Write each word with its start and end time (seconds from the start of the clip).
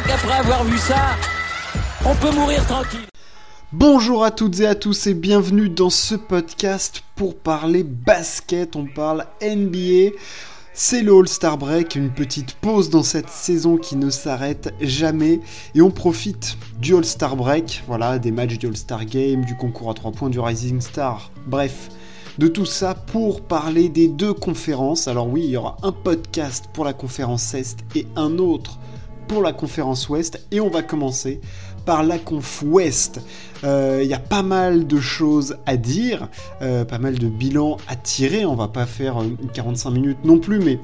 crois 0.00 0.16
qu'après 0.16 0.38
avoir 0.38 0.64
vu 0.64 0.78
ça, 0.78 1.16
on 2.04 2.14
peut 2.14 2.34
mourir 2.34 2.64
tranquille. 2.66 3.06
Bonjour 3.72 4.24
à 4.24 4.30
toutes 4.30 4.60
et 4.60 4.66
à 4.66 4.74
tous 4.74 5.06
et 5.06 5.14
bienvenue 5.14 5.68
dans 5.68 5.90
ce 5.90 6.14
podcast 6.14 7.02
pour 7.16 7.36
parler 7.36 7.82
basket. 7.82 8.76
On 8.76 8.86
parle 8.86 9.26
NBA. 9.42 10.16
C'est 10.72 11.02
le 11.02 11.12
All-Star 11.12 11.58
Break, 11.58 11.96
une 11.96 12.10
petite 12.10 12.54
pause 12.54 12.88
dans 12.88 13.02
cette 13.02 13.28
saison 13.28 13.76
qui 13.76 13.96
ne 13.96 14.08
s'arrête 14.08 14.72
jamais. 14.80 15.40
Et 15.74 15.82
on 15.82 15.90
profite 15.90 16.56
du 16.78 16.94
All-Star 16.96 17.36
Break, 17.36 17.82
voilà, 17.86 18.18
des 18.18 18.30
matchs 18.30 18.58
du 18.58 18.66
All-Star 18.66 19.04
Game, 19.04 19.44
du 19.44 19.56
concours 19.56 19.90
à 19.90 19.94
3 19.94 20.12
points, 20.12 20.30
du 20.30 20.40
Rising 20.40 20.80
Star. 20.80 21.30
Bref, 21.46 21.90
de 22.38 22.46
tout 22.46 22.66
ça 22.66 22.94
pour 22.94 23.42
parler 23.42 23.88
des 23.88 24.08
deux 24.08 24.32
conférences. 24.32 25.08
Alors 25.08 25.28
oui, 25.28 25.42
il 25.44 25.50
y 25.50 25.56
aura 25.56 25.76
un 25.82 25.92
podcast 25.92 26.66
pour 26.72 26.84
la 26.84 26.92
conférence 26.92 27.52
Est 27.54 27.78
et 27.94 28.06
un 28.16 28.38
autre 28.38 28.78
la 29.38 29.52
conférence 29.52 30.08
Ouest. 30.08 30.44
Et 30.50 30.60
on 30.60 30.68
va 30.68 30.82
commencer 30.82 31.40
par 31.86 32.02
la 32.02 32.18
conf 32.18 32.62
Ouest. 32.66 33.20
Euh, 33.62 34.00
il 34.02 34.08
y 34.08 34.14
a 34.14 34.18
pas 34.18 34.42
mal 34.42 34.86
de 34.86 34.98
choses 34.98 35.58
à 35.66 35.76
dire, 35.76 36.28
euh, 36.62 36.84
pas 36.84 36.98
mal 36.98 37.18
de 37.18 37.28
bilans 37.28 37.76
à 37.86 37.94
tirer. 37.94 38.44
On 38.44 38.56
va 38.56 38.68
pas 38.68 38.86
faire 38.86 39.22
45 39.54 39.90
minutes 39.90 40.24
non 40.24 40.38
plus, 40.38 40.58
mais 40.58 40.80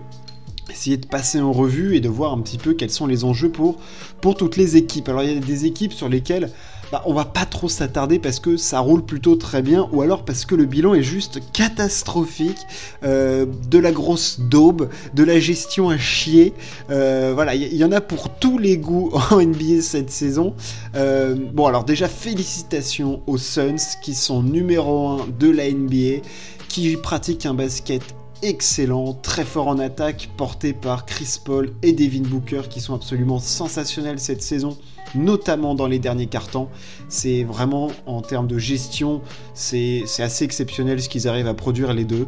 essayer 0.70 0.96
de 0.96 1.06
passer 1.06 1.40
en 1.40 1.52
revue 1.52 1.96
et 1.96 2.00
de 2.00 2.08
voir 2.08 2.32
un 2.32 2.40
petit 2.40 2.58
peu 2.58 2.74
quels 2.74 2.90
sont 2.90 3.06
les 3.06 3.24
enjeux 3.24 3.50
pour, 3.50 3.76
pour 4.20 4.36
toutes 4.36 4.56
les 4.56 4.76
équipes. 4.76 5.08
Alors 5.08 5.22
il 5.22 5.34
y 5.34 5.36
a 5.36 5.40
des 5.40 5.64
équipes 5.64 5.92
sur 5.92 6.08
lesquelles 6.08 6.50
bah, 6.92 7.02
on 7.04 7.14
va 7.14 7.24
pas 7.24 7.46
trop 7.46 7.68
s'attarder 7.68 8.18
parce 8.18 8.38
que 8.38 8.56
ça 8.56 8.78
roule 8.78 9.04
plutôt 9.04 9.36
très 9.36 9.62
bien, 9.62 9.88
ou 9.92 10.02
alors 10.02 10.24
parce 10.24 10.44
que 10.44 10.54
le 10.54 10.64
bilan 10.66 10.94
est 10.94 11.02
juste 11.02 11.40
catastrophique, 11.52 12.58
euh, 13.02 13.46
de 13.68 13.78
la 13.78 13.92
grosse 13.92 14.40
daube, 14.40 14.88
de 15.14 15.24
la 15.24 15.40
gestion 15.40 15.88
à 15.88 15.98
chier. 15.98 16.52
Euh, 16.90 17.32
voilà, 17.34 17.54
il 17.54 17.74
y, 17.74 17.84
en 17.84 17.92
a 17.92 18.00
pour 18.00 18.28
tous 18.30 18.58
les 18.58 18.78
goûts 18.78 19.10
en 19.30 19.40
NBA 19.40 19.82
cette 19.82 20.10
saison. 20.10 20.54
Euh, 20.94 21.34
bon, 21.52 21.66
alors 21.66 21.84
déjà 21.84 22.08
félicitations 22.08 23.22
aux 23.26 23.38
Suns 23.38 23.98
qui 24.02 24.14
sont 24.14 24.42
numéro 24.42 25.08
1 25.08 25.26
de 25.38 25.50
la 25.50 25.70
NBA, 25.70 26.22
qui 26.68 26.96
pratiquent 26.96 27.46
un 27.46 27.54
basket 27.54 28.02
excellent, 28.42 29.14
très 29.14 29.44
fort 29.44 29.68
en 29.68 29.78
attaque, 29.78 30.30
porté 30.36 30.72
par 30.72 31.06
Chris 31.06 31.38
Paul 31.44 31.72
et 31.82 31.92
Devin 31.92 32.22
Booker 32.22 32.62
qui 32.68 32.80
sont 32.80 32.94
absolument 32.94 33.38
sensationnels 33.38 34.20
cette 34.20 34.42
saison, 34.42 34.76
notamment 35.14 35.74
dans 35.74 35.86
les 35.86 35.98
derniers 35.98 36.26
cartons. 36.26 36.68
C'est 37.08 37.44
vraiment 37.44 37.90
en 38.06 38.22
termes 38.22 38.46
de 38.46 38.58
gestion, 38.58 39.22
c'est 39.54 40.04
assez 40.18 40.44
exceptionnel 40.44 41.00
ce 41.00 41.08
qu'ils 41.08 41.28
arrivent 41.28 41.48
à 41.48 41.54
produire 41.54 41.94
les 41.94 42.04
deux. 42.04 42.26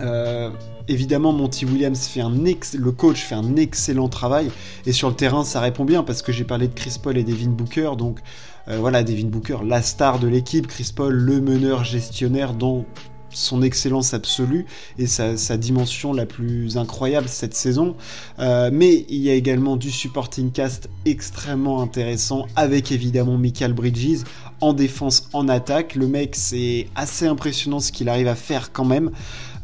Euh, 0.00 0.50
évidemment, 0.86 1.32
Monty 1.32 1.64
Williams 1.64 2.06
fait 2.06 2.20
un 2.20 2.30
le 2.30 2.92
coach 2.92 3.20
fait 3.20 3.34
un 3.34 3.56
excellent 3.56 4.08
travail 4.08 4.50
et 4.86 4.92
sur 4.92 5.08
le 5.08 5.14
terrain, 5.14 5.44
ça 5.44 5.60
répond 5.60 5.84
bien 5.84 6.02
parce 6.02 6.22
que 6.22 6.32
j'ai 6.32 6.44
parlé 6.44 6.68
de 6.68 6.74
Chris 6.74 6.98
Paul 7.02 7.18
et 7.18 7.24
Devin 7.24 7.50
Booker, 7.50 7.92
donc 7.98 8.20
euh, 8.68 8.78
voilà, 8.78 9.02
Devin 9.02 9.26
Booker, 9.26 9.58
la 9.64 9.82
star 9.82 10.18
de 10.18 10.28
l'équipe, 10.28 10.66
Chris 10.66 10.92
Paul, 10.94 11.14
le 11.14 11.40
meneur 11.40 11.84
gestionnaire 11.84 12.54
dont 12.54 12.84
son 13.30 13.62
excellence 13.62 14.14
absolue 14.14 14.66
et 14.98 15.06
sa, 15.06 15.56
dimension 15.56 16.12
la 16.12 16.26
plus 16.26 16.76
incroyable 16.76 17.28
cette 17.28 17.54
saison. 17.54 17.96
Euh, 18.38 18.70
mais 18.72 19.06
il 19.08 19.18
y 19.18 19.30
a 19.30 19.34
également 19.34 19.76
du 19.76 19.90
supporting 19.90 20.50
cast 20.50 20.88
extrêmement 21.04 21.82
intéressant 21.82 22.46
avec 22.56 22.92
évidemment 22.92 23.36
Michael 23.36 23.72
Bridges 23.72 24.24
en 24.60 24.72
défense, 24.72 25.28
en 25.32 25.48
attaque. 25.48 25.94
Le 25.94 26.06
mec, 26.08 26.34
c'est 26.36 26.88
assez 26.94 27.26
impressionnant 27.26 27.80
ce 27.80 27.92
qu'il 27.92 28.08
arrive 28.08 28.28
à 28.28 28.34
faire 28.34 28.72
quand 28.72 28.84
même. 28.84 29.10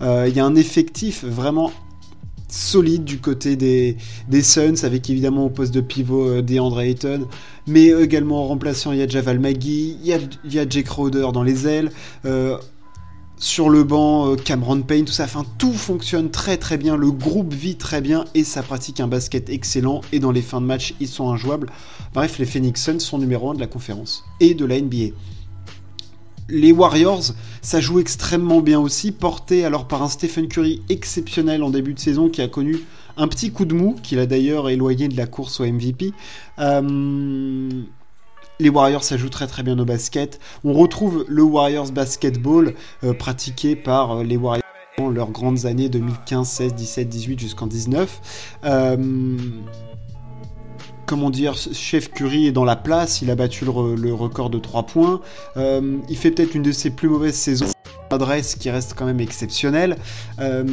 Euh, 0.02 0.26
il 0.28 0.36
y 0.36 0.40
a 0.40 0.44
un 0.44 0.56
effectif 0.56 1.24
vraiment 1.24 1.72
solide 2.48 3.04
du 3.04 3.18
côté 3.18 3.56
des, 3.56 3.96
Suns, 4.42 4.84
avec 4.84 5.10
évidemment 5.10 5.46
au 5.46 5.50
poste 5.50 5.74
de 5.74 5.80
pivot 5.80 6.28
euh, 6.28 6.42
DeAndre 6.42 6.80
Ayton, 6.82 7.26
mais 7.66 7.86
également 7.86 8.44
en 8.44 8.47
remplaçant, 8.47 8.92
il 8.92 8.98
y 8.98 9.03
a 9.03 9.08
Javal 9.08 9.41
Magui, 9.41 9.97
il 10.03 10.06
y 10.06 10.58
a, 10.58 10.69
Jake 10.69 10.84
Crowder 10.84 11.28
dans 11.32 11.42
les 11.42 11.66
ailes, 11.66 11.91
sur 13.37 13.69
le 13.69 13.84
banc, 13.84 14.33
euh, 14.33 14.37
Cameron 14.37 14.83
Payne, 14.83 15.05
tout 15.05 15.12
ça, 15.12 15.25
enfin 15.25 15.45
tout 15.59 15.72
fonctionne 15.72 16.31
très 16.31 16.56
très 16.56 16.78
bien, 16.78 16.97
le 16.97 17.11
groupe 17.11 17.53
vit 17.53 17.77
très 17.77 18.00
bien 18.00 18.25
et 18.34 18.45
ça 18.45 18.62
pratique 18.62 19.00
un 19.00 19.09
basket 19.09 19.49
excellent 19.50 20.00
et 20.12 20.19
dans 20.19 20.31
les 20.31 20.43
fins 20.43 20.61
de 20.61 20.67
match 20.67 20.95
ils 21.00 21.09
sont 21.09 21.31
injouables. 21.31 21.71
Bref, 22.15 22.39
les 22.39 22.47
Phoenix 22.47 22.83
Suns 22.83 23.00
sont 23.00 23.19
numéro 23.19 23.50
1 23.50 23.55
de 23.55 23.61
la 23.61 23.67
conférence 23.67 24.25
et 24.41 24.55
de 24.55 24.65
la 24.65 24.81
NBA. 24.81 25.15
Les 26.49 26.72
Warriors, 26.72 27.33
ça 27.62 27.81
joue 27.81 28.00
extrêmement 28.00 28.61
bien 28.61 28.78
aussi, 28.78 29.12
porté 29.12 29.65
alors 29.65 29.89
par 29.89 30.03
un 30.03 30.09
Stephen 30.09 30.47
Curry 30.47 30.83
exceptionnel 30.91 31.62
en 31.62 31.71
début 31.71 31.95
de 31.95 31.99
saison 31.99 32.28
qui 32.28 32.43
a 32.43 32.49
connu 32.49 32.81
un 33.16 33.28
petit 33.28 33.51
coup 33.51 33.65
de 33.65 33.75
mou, 33.75 33.97
qu'il 34.03 34.19
a 34.19 34.27
d'ailleurs 34.27 34.69
éloigné 34.69 35.09
de 35.09 35.16
la 35.16 35.27
course 35.27 35.61
au 35.61 35.65
MVP. 35.65 36.12
Euh, 36.59 37.83
les 38.60 38.69
Warriors 38.69 39.04
s'ajoutent 39.04 39.32
très 39.32 39.47
très 39.47 39.62
bien 39.62 39.78
au 39.78 39.84
basket. 39.84 40.41
On 40.65 40.72
retrouve 40.72 41.25
le 41.28 41.42
Warriors 41.42 41.91
basketball 41.91 42.75
euh, 43.03 43.12
pratiqué 43.15 43.76
par 43.76 44.19
euh, 44.19 44.22
les 44.22 44.37
Warriors 44.37 44.62
dans 44.98 45.10
leurs 45.10 45.31
grandes 45.31 45.66
années 45.66 45.88
2015, 45.88 46.48
16, 46.48 46.75
17, 46.75 47.09
18 47.09 47.41
jusqu'en 47.41 47.66
19. 47.66 48.56
Euh, 48.65 49.37
comment 51.06 51.31
dire, 51.31 51.54
Chef 51.56 52.10
Curry 52.12 52.47
est 52.47 52.53
dans 52.53 52.65
la 52.65 52.76
place, 52.76 53.20
il 53.22 53.31
a 53.31 53.34
battu 53.34 53.65
le, 53.65 54.15
record 54.15 54.50
de 54.50 54.59
3 54.59 54.84
points. 54.84 55.21
il 55.56 56.16
fait 56.16 56.31
peut-être 56.31 56.54
une 56.54 56.62
de 56.62 56.72
ses 56.72 56.91
plus 56.91 57.09
mauvaises 57.09 57.34
saisons 57.34 57.73
adresse 58.10 58.54
qui 58.54 58.70
reste 58.70 58.94
quand 58.97 59.06
même 59.06 59.20
exceptionnelle. 59.20 59.97
Euh, 60.38 60.65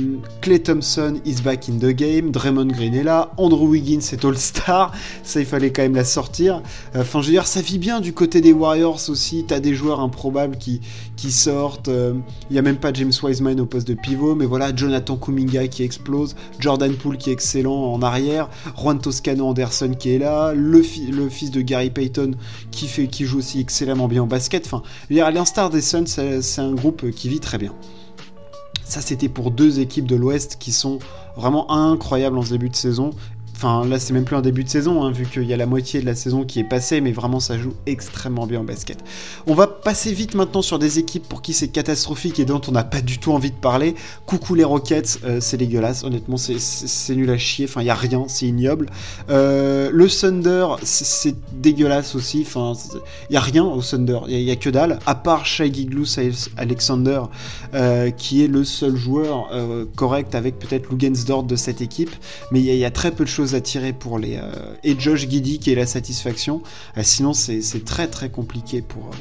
Clay 0.41 0.59
Thompson 0.59 1.19
is 1.25 1.41
back 1.41 1.69
in 1.69 1.77
the 1.77 1.91
game, 1.91 2.31
Draymond 2.31 2.67
Green 2.67 2.93
est 2.93 3.03
là, 3.03 3.31
Andrew 3.37 3.67
Wiggins 3.67 3.99
est 4.11 4.23
All-Star, 4.25 4.91
ça 5.23 5.39
il 5.39 5.45
fallait 5.45 5.71
quand 5.71 5.81
même 5.81 5.95
la 5.95 6.05
sortir. 6.05 6.61
Enfin 6.95 7.21
je 7.21 7.27
veux 7.27 7.33
dire, 7.33 7.47
ça 7.47 7.61
vit 7.61 7.79
bien 7.79 8.01
du 8.01 8.13
côté 8.13 8.41
des 8.41 8.53
Warriors 8.53 9.01
aussi, 9.09 9.45
t'as 9.47 9.59
des 9.59 9.73
joueurs 9.73 9.99
improbables 9.99 10.57
qui, 10.57 10.81
qui 11.15 11.31
sortent, 11.31 11.87
euh, 11.87 12.13
il 12.49 12.53
n'y 12.53 12.59
a 12.59 12.61
même 12.61 12.77
pas 12.77 12.93
James 12.93 13.11
Wiseman 13.21 13.59
au 13.59 13.65
poste 13.65 13.87
de 13.87 13.93
pivot, 13.93 14.35
mais 14.35 14.45
voilà, 14.45 14.75
Jonathan 14.75 15.17
Kuminga 15.17 15.67
qui 15.67 15.83
explose, 15.83 16.35
Jordan 16.59 16.93
Poole 16.93 17.17
qui 17.17 17.29
est 17.29 17.33
excellent 17.33 17.93
en 17.93 18.01
arrière, 18.01 18.49
Juan 18.77 18.99
Toscano 18.99 19.47
Anderson 19.47 19.93
qui 19.97 20.15
est 20.15 20.19
là, 20.19 20.53
le, 20.53 20.81
fils 20.81 21.51
de 21.51 21.61
Gary 21.61 21.89
Payton 21.89 22.31
qui, 22.71 22.87
fait, 22.87 23.07
qui 23.07 23.25
joue 23.25 23.39
aussi 23.39 23.59
excellemment 23.59 24.07
bien 24.07 24.23
en 24.23 24.27
basket, 24.27 24.65
enfin, 24.65 24.83
l'instar 25.09 25.69
des 25.69 25.81
Suns 25.81 26.05
c'est 26.05 26.61
un 26.61 26.73
groupe 26.73 27.09
qui 27.11 27.20
vit 27.29 27.39
très 27.39 27.57
bien. 27.57 27.73
Ça, 28.83 29.01
c'était 29.01 29.29
pour 29.29 29.51
deux 29.51 29.79
équipes 29.79 30.05
de 30.05 30.15
l'Ouest 30.15 30.57
qui 30.59 30.71
sont 30.71 30.99
vraiment 31.37 31.71
incroyables 31.71 32.37
en 32.37 32.41
ce 32.41 32.51
début 32.51 32.69
de 32.69 32.75
saison 32.75 33.11
Enfin, 33.63 33.87
là, 33.87 33.99
c'est 33.99 34.11
même 34.13 34.25
plus 34.25 34.35
un 34.35 34.41
début 34.41 34.63
de 34.63 34.69
saison, 34.69 35.03
hein, 35.03 35.11
vu 35.11 35.27
qu'il 35.27 35.43
y 35.43 35.53
a 35.53 35.57
la 35.57 35.67
moitié 35.67 36.01
de 36.01 36.05
la 36.07 36.15
saison 36.15 36.45
qui 36.45 36.59
est 36.59 36.63
passée, 36.63 36.99
mais 36.99 37.11
vraiment, 37.11 37.39
ça 37.39 37.59
joue 37.59 37.75
extrêmement 37.85 38.47
bien 38.47 38.61
en 38.61 38.63
basket. 38.63 38.97
On 39.45 39.53
va 39.53 39.67
passer 39.67 40.13
vite 40.13 40.33
maintenant 40.33 40.63
sur 40.63 40.79
des 40.79 40.97
équipes 40.97 41.29
pour 41.29 41.43
qui 41.43 41.53
c'est 41.53 41.67
catastrophique 41.67 42.39
et 42.39 42.45
dont 42.45 42.59
on 42.67 42.71
n'a 42.71 42.83
pas 42.83 43.01
du 43.01 43.19
tout 43.19 43.31
envie 43.31 43.51
de 43.51 43.55
parler. 43.55 43.93
Coucou 44.25 44.55
les 44.55 44.63
Rockets, 44.63 45.19
euh, 45.25 45.37
c'est 45.41 45.57
dégueulasse, 45.57 46.03
honnêtement, 46.03 46.37
c'est 46.37 47.15
nul 47.15 47.29
à 47.29 47.37
chier, 47.37 47.67
enfin, 47.69 47.81
il 47.81 47.83
n'y 47.83 47.91
a 47.91 47.95
rien, 47.95 48.25
c'est 48.27 48.47
ignoble. 48.47 48.87
Euh, 49.29 49.91
le 49.93 50.09
Thunder, 50.09 50.65
c'est 50.81 51.35
dégueulasse 51.53 52.15
aussi, 52.15 52.43
enfin, 52.43 52.73
il 53.29 53.33
n'y 53.33 53.37
a 53.37 53.41
rien 53.41 53.63
au 53.63 53.83
Thunder, 53.83 54.21
il 54.27 54.43
n'y 54.43 54.49
a, 54.49 54.55
que 54.55 54.71
dalle, 54.71 54.97
à 55.05 55.13
part 55.13 55.45
Shai 55.45 55.69
Glous 55.69 56.17
Alexander, 56.57 57.21
euh, 57.75 58.09
qui 58.09 58.43
est 58.43 58.47
le 58.47 58.63
seul 58.63 58.95
joueur 58.95 59.51
correct 59.95 60.33
avec 60.33 60.57
peut-être 60.57 60.89
Lugensdorf 60.89 61.43
de 61.43 61.55
cette 61.55 61.81
équipe, 61.81 62.09
mais 62.51 62.59
il 62.59 62.75
y 62.75 62.85
a 62.85 62.89
très 62.89 63.11
peu 63.11 63.23
de 63.23 63.29
choses 63.29 63.50
à 63.55 63.61
tirer 63.61 63.93
pour 63.93 64.19
les. 64.19 64.37
Euh, 64.37 64.75
et 64.83 64.95
Josh 64.97 65.27
Giddy 65.27 65.59
qui 65.59 65.71
est 65.71 65.75
la 65.75 65.85
satisfaction. 65.85 66.61
Euh, 66.97 67.01
sinon, 67.03 67.33
c'est 67.33 67.85
très 67.85 68.07
très 68.07 68.29
compliqué 68.29 68.81
pour. 68.81 69.05
Euh, 69.05 69.15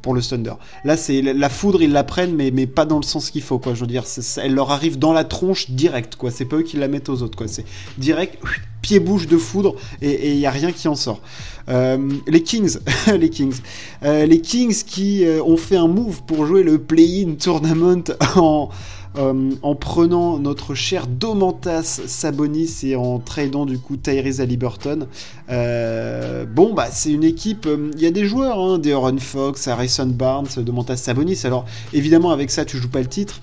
pour 0.00 0.14
le 0.14 0.22
Thunder. 0.22 0.54
Là, 0.84 0.96
c'est 0.96 1.20
la 1.22 1.48
foudre, 1.48 1.82
ils 1.82 1.90
la 1.90 2.04
prennent, 2.04 2.32
mais, 2.32 2.52
mais 2.52 2.68
pas 2.68 2.86
dans 2.86 2.98
le 2.98 3.02
sens 3.02 3.30
qu'il 3.30 3.42
faut, 3.42 3.58
quoi. 3.58 3.74
Je 3.74 3.80
veux 3.80 3.88
dire, 3.88 4.04
elle 4.36 4.54
leur 4.54 4.70
arrive 4.70 4.96
dans 4.96 5.12
la 5.12 5.24
tronche 5.24 5.72
direct, 5.72 6.14
quoi. 6.14 6.30
C'est 6.30 6.44
pas 6.44 6.58
eux 6.58 6.62
qui 6.62 6.76
la 6.76 6.86
mettent 6.86 7.08
aux 7.08 7.20
autres, 7.22 7.36
quoi. 7.36 7.48
C'est 7.48 7.64
direct, 7.98 8.38
pied-bouche 8.80 9.26
de 9.26 9.36
foudre, 9.36 9.74
et 10.00 10.30
il 10.30 10.38
n'y 10.38 10.46
a 10.46 10.52
rien 10.52 10.70
qui 10.70 10.86
en 10.86 10.94
sort. 10.94 11.20
les 11.66 12.42
Kings, 12.44 12.78
les 13.18 13.28
Kings, 13.28 13.60
les 14.02 14.40
Kings 14.40 14.84
qui 14.84 15.24
ont 15.44 15.56
fait 15.56 15.76
un 15.76 15.88
move 15.88 16.22
pour 16.22 16.46
jouer 16.46 16.62
le 16.62 16.78
play-in 16.78 17.34
tournament 17.34 18.04
en, 18.36 18.70
euh, 19.18 19.50
en 19.62 19.74
prenant 19.74 20.38
notre 20.38 20.74
cher 20.74 21.08
Domantas 21.08 22.00
Sabonis 22.06 22.80
et 22.84 22.94
en 22.94 23.18
tradant 23.18 23.66
du 23.66 23.78
coup 23.78 23.96
Tyrese 23.96 24.40
Halliburton. 24.40 25.08
Euh, 25.50 26.44
bon, 26.46 26.72
bah 26.72 26.86
c'est 26.92 27.10
une 27.10 27.24
équipe, 27.24 27.66
euh, 27.66 27.90
il 27.96 28.00
y 28.00 28.06
a 28.06 28.12
des 28.12 28.26
joueurs, 28.26 28.60
hein, 28.60 28.78
des 28.78 28.92
Aaron 28.92 29.18
Fox, 29.18 29.66
Harrison 29.66 30.06
Barnes, 30.06 30.46
Domantas 30.58 30.98
Sabonis. 30.98 31.40
Alors 31.42 31.64
évidemment 31.92 32.30
avec 32.30 32.50
ça 32.50 32.64
tu 32.64 32.76
joues 32.76 32.90
pas 32.90 33.00
le 33.00 33.08
titre 33.08 33.40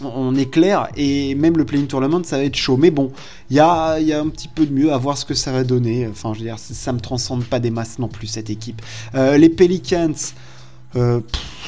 on 0.00 0.34
est 0.34 0.50
clair, 0.50 0.88
et 0.96 1.34
même 1.36 1.56
le 1.56 1.64
play-in 1.64 1.86
tournament, 1.86 2.24
ça 2.24 2.36
va 2.36 2.44
être 2.44 2.56
chaud. 2.56 2.76
Mais 2.76 2.90
bon, 2.90 3.10
il 3.48 3.56
y 3.56 3.60
a, 3.60 3.98
y 4.00 4.12
a, 4.12 4.20
un 4.20 4.28
petit 4.28 4.48
peu 4.48 4.66
de 4.66 4.72
mieux 4.72 4.92
à 4.92 4.98
voir 4.98 5.16
ce 5.16 5.24
que 5.24 5.34
ça 5.34 5.50
va 5.50 5.64
donner. 5.64 6.06
Enfin, 6.08 6.34
je 6.34 6.40
veux 6.40 6.44
dire, 6.44 6.58
ça 6.58 6.92
me 6.92 7.00
transcende 7.00 7.44
pas 7.44 7.58
des 7.58 7.70
masses 7.70 7.98
non 7.98 8.08
plus, 8.08 8.26
cette 8.26 8.50
équipe. 8.50 8.82
les 9.14 9.48
Pelicans, 9.48 10.12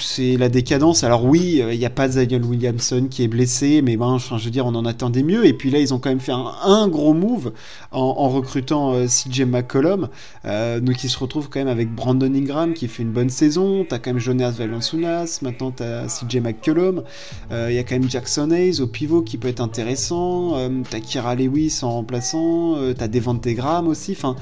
c'est 0.01 0.37
la 0.37 0.49
décadence. 0.49 1.05
Alors 1.05 1.25
oui, 1.25 1.63
il 1.71 1.79
n'y 1.79 1.87
a 1.87 1.91
pas 1.91 2.09
Zion 2.09 2.41
Williamson 2.43 3.07
qui 3.11 3.23
est 3.23 3.29
blessé, 3.29 3.83
mais 3.83 3.97
ben, 3.97 4.19
je 4.19 4.45
veux 4.45 4.51
dire, 4.51 4.67
on 4.67 4.75
en 4.75 4.85
attendait 4.85 5.23
mieux. 5.23 5.47
Et 5.47 5.53
puis 5.53 5.71
là, 5.71 5.79
ils 5.79 5.95
ont 5.95 5.99
quand 5.99 6.09
même 6.09 6.21
fait 6.21 6.33
un, 6.33 6.89
gros 6.89 7.15
move 7.15 7.53
en, 7.93 8.29
recrutant 8.29 8.95
CJ 9.07 9.43
McCollum. 9.43 10.09
donc 10.45 11.05
ils 11.05 11.09
se 11.09 11.19
retrouvent 11.19 11.49
quand 11.49 11.61
même 11.61 11.69
avec 11.69 11.95
Brandon 11.95 12.33
Ingram 12.35 12.75
qui 12.75 12.89
fait 12.89 13.03
une 13.03 13.13
bonne 13.13 13.31
saison. 13.31 13.85
T'as 13.89 13.99
quand 13.99 14.11
même 14.11 14.21
Jonas 14.21 14.53
Valanciunas. 14.53 15.39
Maintenant, 15.43 15.71
t'as 15.71 16.07
CJ 16.07 16.37
McCollum. 16.37 17.03
Il 17.51 17.73
y 17.73 17.79
a 17.79 17.83
quand 17.83 17.99
même 17.99 18.11
Jackson 18.11 18.51
Hayes 18.51 18.81
au 18.81 18.87
pivot 18.87 19.23
qui 19.23 19.39
peut 19.39 19.49
être 19.49 19.61
intéressant. 19.61 20.57
t'as 20.91 21.01
Kira 21.01 21.35
Lewis 21.35 21.81
en 21.83 21.93
remplaçant. 21.93 22.77
t'as 22.97 23.09
Devante 23.09 23.47
Graham 23.49 23.89
aussi. 23.89 24.13
Enfin 24.13 24.37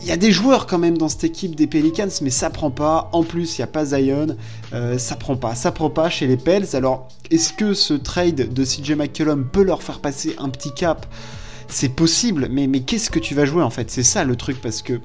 il 0.00 0.06
y 0.06 0.12
a 0.12 0.16
des 0.16 0.32
joueurs 0.32 0.66
quand 0.66 0.78
même 0.78 0.98
dans 0.98 1.08
cette 1.08 1.24
équipe 1.24 1.54
des 1.54 1.66
Pelicans, 1.66 2.08
mais 2.22 2.30
ça 2.30 2.50
prend 2.50 2.70
pas. 2.70 3.08
En 3.12 3.22
plus, 3.22 3.56
il 3.56 3.60
n'y 3.60 3.64
a 3.64 3.68
pas 3.68 3.84
Zion. 3.84 4.36
Euh, 4.72 4.98
ça 4.98 5.16
prend 5.16 5.36
pas. 5.36 5.54
Ça 5.54 5.72
prend 5.72 5.90
pas 5.90 6.10
chez 6.10 6.26
les 6.26 6.36
Pels. 6.36 6.74
Alors, 6.74 7.08
est-ce 7.30 7.52
que 7.52 7.74
ce 7.74 7.94
trade 7.94 8.52
de 8.52 8.64
CJ 8.64 8.92
McCollum 8.92 9.48
peut 9.48 9.62
leur 9.62 9.82
faire 9.82 10.00
passer 10.00 10.34
un 10.38 10.48
petit 10.48 10.72
cap? 10.72 11.06
C'est 11.68 11.88
possible, 11.88 12.48
mais, 12.50 12.66
mais 12.66 12.80
qu'est-ce 12.80 13.10
que 13.10 13.18
tu 13.18 13.34
vas 13.34 13.44
jouer 13.44 13.62
en 13.62 13.70
fait? 13.70 13.90
C'est 13.90 14.04
ça 14.04 14.24
le 14.24 14.36
truc, 14.36 14.60
parce 14.60 14.82
que 14.82 15.00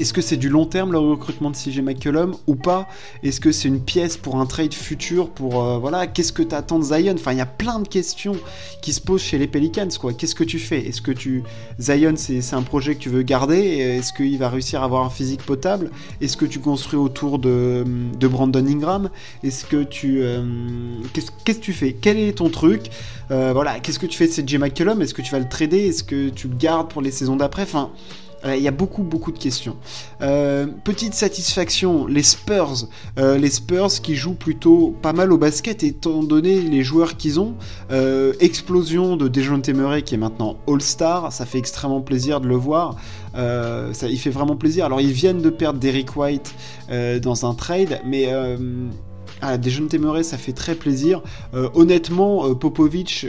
est-ce 0.00 0.12
que 0.14 0.20
c'est 0.22 0.36
du 0.38 0.48
long 0.48 0.64
terme 0.64 0.92
le 0.92 0.98
recrutement 0.98 1.50
de 1.50 1.56
CJ 1.56 1.80
McCollum 1.80 2.34
ou 2.46 2.54
pas? 2.54 2.88
Est-ce 3.22 3.38
que 3.40 3.52
c'est 3.52 3.68
une 3.68 3.80
pièce 3.80 4.16
pour 4.16 4.36
un 4.36 4.46
trade 4.46 4.72
futur 4.72 5.28
pour 5.30 5.62
euh, 5.62 5.78
voilà 5.78 6.06
Qu'est-ce 6.06 6.32
que 6.32 6.42
tu 6.42 6.54
attends 6.54 6.78
de 6.78 6.84
Zion? 6.84 7.14
Enfin, 7.14 7.32
il 7.32 7.38
y 7.38 7.42
a 7.42 7.46
plein 7.46 7.80
de 7.80 7.88
questions 7.88 8.36
qui 8.80 8.92
se 8.92 9.00
posent 9.00 9.22
chez 9.22 9.36
les 9.38 9.46
Pelicans 9.46 9.88
quoi. 10.00 10.12
Qu'est-ce 10.14 10.34
que 10.34 10.44
tu 10.44 10.58
fais? 10.58 10.86
Est-ce 10.86 11.02
que 11.02 11.10
tu 11.12 11.42
Zion 11.78 12.14
c'est 12.16 12.54
un 12.54 12.62
projet 12.62 12.94
que 12.94 13.00
tu 13.00 13.10
veux 13.10 13.22
garder? 13.22 13.58
Est-ce 13.58 14.12
qu'il 14.12 14.38
va 14.38 14.48
réussir 14.48 14.80
à 14.82 14.86
avoir 14.86 15.04
un 15.04 15.10
physique 15.10 15.44
potable? 15.44 15.90
Est-ce 16.20 16.36
que 16.36 16.46
tu 16.46 16.60
construis 16.60 16.98
autour 16.98 17.38
de, 17.38 17.84
de 18.18 18.28
Brandon 18.28 18.66
Ingram? 18.66 19.10
Est-ce 19.44 19.64
que 19.66 19.82
tu 19.82 20.22
euh, 20.22 20.42
qu'est-ce 21.12 21.30
que 21.30 21.60
tu 21.60 21.72
fais? 21.72 21.92
Quel 21.92 22.18
est 22.18 22.38
ton 22.38 22.48
truc? 22.48 22.90
Euh, 23.30 23.52
Voilà, 23.52 23.80
qu'est-ce 23.80 23.98
que 23.98 24.06
tu 24.06 24.16
fais 24.16 24.28
de 24.28 24.32
CJ 24.32 24.56
McCollum 24.56 25.02
Est-ce 25.02 25.14
que 25.14 25.22
tu 25.22 25.30
vas 25.30 25.38
le 25.38 25.48
trader? 25.48 25.88
Est-ce 25.88 26.02
que 26.04 26.30
tu 26.30 26.48
le 26.48 26.56
gardes 26.56 26.88
pour 26.88 27.02
les 27.02 27.10
saisons 27.10 27.36
d'après? 27.36 27.62
Enfin 27.62 27.90
euh, 28.44 28.56
il 28.56 28.62
y 28.62 28.68
a 28.68 28.72
beaucoup 28.72 29.02
beaucoup 29.02 29.32
de 29.32 29.38
questions. 29.38 29.76
Euh, 30.22 30.66
petite 30.84 31.14
satisfaction, 31.14 32.06
les 32.06 32.22
Spurs, 32.22 32.88
euh, 33.18 33.36
les 33.36 33.50
Spurs 33.50 34.00
qui 34.02 34.16
jouent 34.16 34.34
plutôt 34.34 34.94
pas 35.02 35.12
mal 35.12 35.32
au 35.32 35.38
basket 35.38 35.82
étant 35.82 36.22
donné 36.22 36.60
les 36.60 36.82
joueurs 36.82 37.16
qu'ils 37.16 37.40
ont. 37.40 37.54
explosion 38.40 39.16
de 39.16 39.28
Dejounte 39.28 39.68
Murray 39.68 40.02
qui 40.02 40.14
est 40.14 40.18
maintenant 40.18 40.56
All-Star, 40.66 41.32
ça 41.32 41.46
fait 41.46 41.58
extrêmement 41.58 42.00
plaisir 42.00 42.40
de 42.40 42.48
le 42.48 42.56
voir. 42.56 42.96
il 43.36 44.18
fait 44.18 44.30
vraiment 44.30 44.56
plaisir. 44.56 44.84
Alors 44.84 45.00
ils 45.00 45.12
viennent 45.12 45.42
de 45.42 45.50
perdre 45.50 45.78
Derrick 45.78 46.16
White 46.16 46.54
dans 47.22 47.46
un 47.46 47.54
trade, 47.54 48.00
mais 48.04 48.28
ah, 49.42 49.58
Dejounte 49.58 49.94
ça 50.22 50.38
fait 50.38 50.52
très 50.52 50.74
plaisir. 50.74 51.22
honnêtement, 51.74 52.54
Popovic 52.54 53.26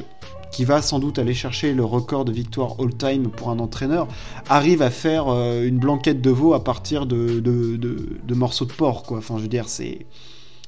qui 0.52 0.66
va 0.66 0.82
sans 0.82 1.00
doute 1.00 1.18
aller 1.18 1.34
chercher 1.34 1.74
le 1.74 1.84
record 1.84 2.26
de 2.26 2.32
victoire 2.32 2.76
all-time 2.80 3.30
pour 3.30 3.50
un 3.50 3.60
entraîneur, 3.60 4.08
arrive 4.50 4.82
à 4.82 4.90
faire 4.90 5.30
euh, 5.30 5.66
une 5.66 5.80
blanquette 5.80 6.22
de 6.22 6.30
veau 6.30 6.54
à 6.54 6.64
partir 6.64 7.06
de, 7.06 7.42
morceaux 8.36 8.66
de 8.66 8.74
porc, 8.74 9.04
quoi. 9.04 9.18
Enfin, 9.18 9.38
je 9.38 9.44
veux 9.44 9.48
dire, 9.48 9.68
c'est... 9.68 10.06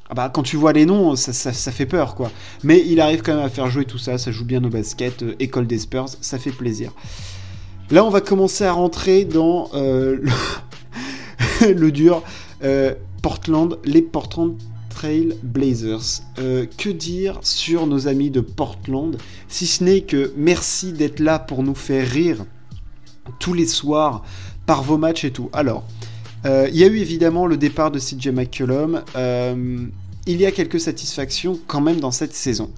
Ah 0.09 0.15
bah, 0.15 0.30
quand 0.33 0.44
tu 0.44 0.57
vois 0.57 0.74
les 0.74 0.85
noms, 0.85 1.15
ça, 1.15 1.33
ça, 1.33 1.71
fait 1.71 1.85
peur, 1.85 2.15
quoi. 2.15 2.31
Mais 2.63 2.83
il 2.85 3.00
arrive 3.00 3.21
quand 3.21 3.35
même 3.35 3.45
à 3.45 3.50
faire 3.50 3.69
jouer 3.69 3.85
tout 3.85 3.97
ça, 3.97 4.18
ça 4.18 4.31
joue 4.31 4.45
bien 4.45 4.63
au 4.63 4.69
basket, 4.69 5.24
euh, 5.24 5.35
école 5.39 5.68
des 5.68 5.80
Spurs, 5.80 6.09
ça 6.21 6.39
fait 6.39 6.51
plaisir. 6.51 6.91
Là, 7.91 8.06
on 8.06 8.09
va 8.09 8.21
commencer 8.21 8.63
à 8.63 8.71
rentrer 8.71 9.25
dans 9.25 9.69
euh, 9.74 10.18
le... 11.62 11.74
le, 11.74 11.91
dur. 11.91 12.24
Portland, 13.21 13.77
les 13.83 14.01
Portland 14.01 14.56
Trail 15.04 15.36
Blazers. 15.44 16.22
Euh, 16.40 16.66
que 16.78 16.90
dire 16.90 17.38
sur 17.42 17.88
nos 17.88 18.08
amis 18.08 18.30
de 18.30 18.40
Portland, 18.40 19.18
si 19.50 19.68
ce 19.68 19.84
n'est 19.84 20.00
que 20.00 20.32
merci 20.38 20.94
d'être 20.94 21.20
là 21.20 21.40
pour 21.40 21.62
nous 21.62 21.76
faire 21.76 22.08
rire 22.08 22.46
tous 23.38 23.54
les 23.54 23.68
soirs 23.68 24.24
par 24.66 24.82
vos 24.82 24.98
matchs 24.98 25.26
et 25.26 25.32
tout. 25.32 25.50
Alors, 25.52 25.84
euh, 26.46 26.70
il 26.72 26.78
y 26.78 26.86
a 26.86 26.88
eu 26.88 27.00
évidemment 27.00 27.48
le 27.48 27.58
départ 27.58 27.92
de 27.92 28.00
CJ 28.00 28.30
McCollum. 28.30 29.04
Euh, 29.18 29.86
il 30.26 30.40
y 30.40 30.46
a 30.46 30.54
quelques 30.54 30.80
satisfactions 30.80 31.60
quand 31.68 31.82
même 31.82 32.00
dans 32.00 32.12
cette 32.12 32.34
saison. 32.34 32.72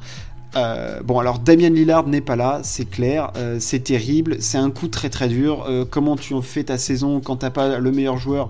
Bon, 0.56 1.20
alors 1.20 1.40
Damien 1.40 1.70
Lillard 1.70 2.08
n'est 2.08 2.22
pas 2.22 2.36
là, 2.36 2.62
c'est 2.64 2.90
clair, 2.90 3.32
c'est 3.60 3.84
terrible, 3.84 4.38
c'est 4.40 4.58
un 4.58 4.72
coup 4.72 4.88
très 4.88 5.10
très 5.10 5.28
dur. 5.28 5.68
comment 5.90 6.16
tu 6.16 6.34
fais 6.42 6.64
ta 6.64 6.78
saison 6.78 7.20
quand 7.20 7.38
t'as 7.38 7.50
pas 7.50 7.80
le 7.80 7.92
meilleur 7.92 8.18
joueur 8.18 8.50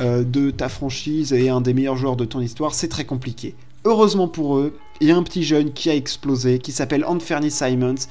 euh, 0.00 0.24
de 0.24 0.50
ta 0.50 0.68
franchise 0.68 1.32
et 1.32 1.48
un 1.48 1.60
des 1.60 1.72
meilleurs 1.72 1.96
joueurs 1.96 2.16
de 2.16 2.24
ton 2.24 2.40
histoire, 2.40 2.74
c'est 2.74 2.88
très 2.88 3.04
compliqué. 3.04 3.54
Heureusement 3.84 4.26
pour 4.26 4.56
eux, 4.56 4.76
il 5.00 5.06
y 5.06 5.12
a 5.12 5.16
un 5.16 5.22
petit 5.22 5.44
jeune 5.44 5.72
qui 5.72 5.88
a 5.88 5.94
explosé, 5.94 6.58
qui 6.58 6.72
s'appelle 6.72 7.04
Anthony 7.04 7.48
Simons, 7.48 8.08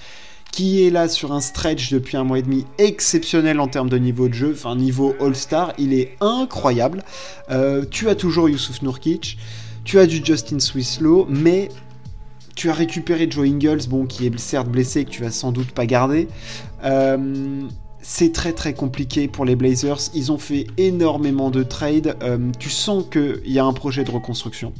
qui 0.53 0.85
est 0.85 0.89
là 0.89 1.09
sur 1.09 1.33
un 1.33 1.41
stretch 1.41 1.91
depuis 1.91 2.15
un 2.15 2.23
mois 2.23 2.39
et 2.39 2.41
demi 2.41 2.65
exceptionnel 2.77 3.59
en 3.59 3.67
termes 3.67 3.89
de 3.89 3.97
niveau 3.97 4.29
de 4.29 4.33
jeu, 4.33 4.53
enfin 4.53 4.77
niveau 4.77 5.13
All-Star, 5.19 5.73
il 5.77 5.93
est 5.93 6.15
incroyable. 6.21 7.03
Euh, 7.49 7.83
tu 7.91 8.07
as 8.07 8.15
toujours 8.15 8.47
Yusuf 8.47 8.81
Nurkic, 8.81 9.37
tu 9.83 9.99
as 9.99 10.05
du 10.05 10.23
Justin 10.23 10.59
Swisslow, 10.59 11.27
mais 11.29 11.67
tu 12.55 12.69
as 12.69 12.73
récupéré 12.73 13.27
Joe 13.29 13.47
Ingles, 13.47 13.87
bon, 13.89 14.05
qui 14.05 14.25
est 14.25 14.39
certes 14.39 14.69
blessé, 14.69 15.05
que 15.05 15.09
tu 15.09 15.23
vas 15.23 15.31
sans 15.31 15.51
doute 15.51 15.71
pas 15.71 15.85
garder. 15.85 16.27
Euh, 16.83 17.61
c'est 18.01 18.33
très 18.33 18.53
très 18.53 18.73
compliqué 18.73 19.27
pour 19.27 19.45
les 19.45 19.55
Blazers. 19.55 19.99
Ils 20.13 20.31
ont 20.31 20.37
fait 20.37 20.67
énormément 20.77 21.49
de 21.49 21.63
trades. 21.63 22.17
Euh, 22.21 22.51
tu 22.59 22.69
sens 22.69 23.05
qu'il 23.09 23.41
y 23.45 23.59
a 23.59 23.65
un 23.65 23.73
projet 23.73 24.03
de 24.03 24.11
reconstruction. 24.11 24.73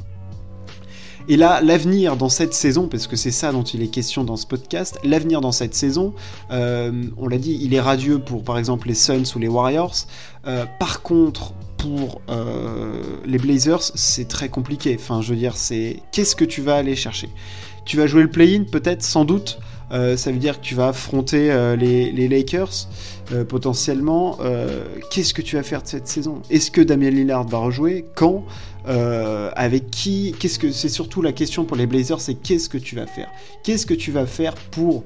Et 1.26 1.38
là, 1.38 1.62
l'avenir 1.62 2.18
dans 2.18 2.28
cette 2.28 2.52
saison, 2.52 2.86
parce 2.86 3.06
que 3.06 3.16
c'est 3.16 3.30
ça 3.30 3.50
dont 3.50 3.62
il 3.62 3.82
est 3.82 3.88
question 3.88 4.24
dans 4.24 4.36
ce 4.36 4.46
podcast, 4.46 4.98
l'avenir 5.04 5.40
dans 5.40 5.52
cette 5.52 5.74
saison, 5.74 6.12
euh, 6.50 7.04
on 7.16 7.28
l'a 7.28 7.38
dit, 7.38 7.58
il 7.62 7.72
est 7.72 7.80
radieux 7.80 8.18
pour 8.18 8.44
par 8.44 8.58
exemple 8.58 8.88
les 8.88 8.94
Suns 8.94 9.24
ou 9.34 9.38
les 9.38 9.48
Warriors. 9.48 9.94
Par 10.78 11.00
contre, 11.00 11.54
pour 11.84 12.22
les 13.26 13.38
Blazers, 13.38 13.82
c'est 13.94 14.26
très 14.26 14.48
compliqué. 14.48 14.96
Enfin, 14.98 15.20
je 15.20 15.30
veux 15.30 15.38
dire, 15.38 15.56
c'est 15.56 16.00
qu'est-ce 16.12 16.34
que 16.34 16.44
tu 16.44 16.62
vas 16.62 16.76
aller 16.76 16.96
chercher? 16.96 17.28
Tu 17.84 17.98
vas 17.98 18.06
jouer 18.06 18.22
le 18.22 18.30
play-in, 18.30 18.64
peut-être, 18.64 19.02
sans 19.02 19.26
doute. 19.26 19.58
ça 19.90 20.32
veut 20.32 20.38
dire 20.38 20.60
que 20.60 20.64
tu 20.64 20.74
vas 20.74 20.88
affronter 20.88 21.76
les, 21.78 22.10
les, 22.10 22.28
Lakers. 22.28 22.88
Euh, 23.32 23.44
potentiellement, 23.44 24.36
euh, 24.40 24.84
qu'est-ce 25.10 25.32
que 25.32 25.40
tu 25.40 25.56
vas 25.56 25.62
faire 25.62 25.82
de 25.82 25.88
cette 25.88 26.06
saison? 26.06 26.42
Est-ce 26.50 26.70
que 26.70 26.82
Damien 26.82 27.08
Lillard 27.08 27.46
va 27.48 27.58
rejouer? 27.58 28.04
Quand? 28.14 28.44
Euh, 28.86 29.50
Avec 29.56 29.90
qui? 29.90 30.34
Qu'est-ce 30.38 30.58
que 30.58 30.70
c'est 30.70 30.90
surtout 30.90 31.22
la 31.22 31.32
question 31.32 31.64
pour 31.64 31.76
les 31.76 31.86
Blazers, 31.86 32.20
c'est 32.20 32.34
qu'est-ce 32.34 32.68
que 32.68 32.76
tu 32.76 32.96
vas 32.96 33.06
faire? 33.06 33.30
Qu'est-ce 33.62 33.86
que 33.86 33.94
tu 33.94 34.12
vas 34.12 34.26
faire 34.26 34.54
pour 34.54 35.04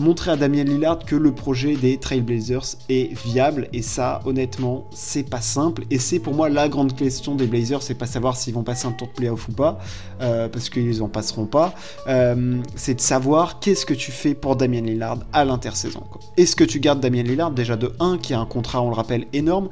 montrer 0.00 0.32
à 0.32 0.36
Damien 0.36 0.64
Lillard 0.64 1.00
que 1.00 1.16
le 1.16 1.32
projet 1.32 1.76
des 1.76 1.98
Trailblazers 1.98 2.76
est 2.88 3.12
viable. 3.24 3.68
Et 3.72 3.82
ça 3.82 4.20
honnêtement 4.24 4.86
c'est 4.92 5.28
pas 5.28 5.40
simple. 5.40 5.84
Et 5.90 5.98
c'est 5.98 6.18
pour 6.18 6.34
moi 6.34 6.48
la 6.48 6.68
grande 6.68 6.96
question 6.96 7.34
des 7.34 7.46
Blazers 7.46 7.82
c'est 7.82 7.94
pas 7.94 8.06
savoir 8.06 8.36
s'ils 8.36 8.54
vont 8.54 8.62
passer 8.62 8.86
un 8.86 8.92
tour 8.92 9.08
de 9.08 9.12
playoff 9.12 9.48
ou 9.48 9.52
pas 9.52 9.78
euh, 10.20 10.48
parce 10.48 10.70
qu'ils 10.70 11.02
en 11.02 11.08
passeront 11.08 11.46
pas. 11.46 11.74
Euh, 12.08 12.58
c'est 12.74 12.94
de 12.94 13.00
savoir 13.00 13.60
qu'est-ce 13.60 13.86
que 13.86 13.94
tu 13.94 14.12
fais 14.12 14.34
pour 14.34 14.56
Damien 14.56 14.80
Lillard 14.80 15.18
à 15.32 15.44
l'intersaison 15.44 16.00
est-ce 16.36 16.56
que 16.56 16.64
tu 16.64 16.80
gardes 16.80 17.00
Damien 17.00 17.22
Lillard 17.22 17.50
déjà 17.50 17.76
de 17.76 17.92
1 18.00 18.18
qui 18.18 18.34
a 18.34 18.40
un 18.40 18.46
contrat 18.46 18.82
on 18.82 18.88
le 18.88 18.94
rappelle 18.94 19.26
énorme? 19.32 19.68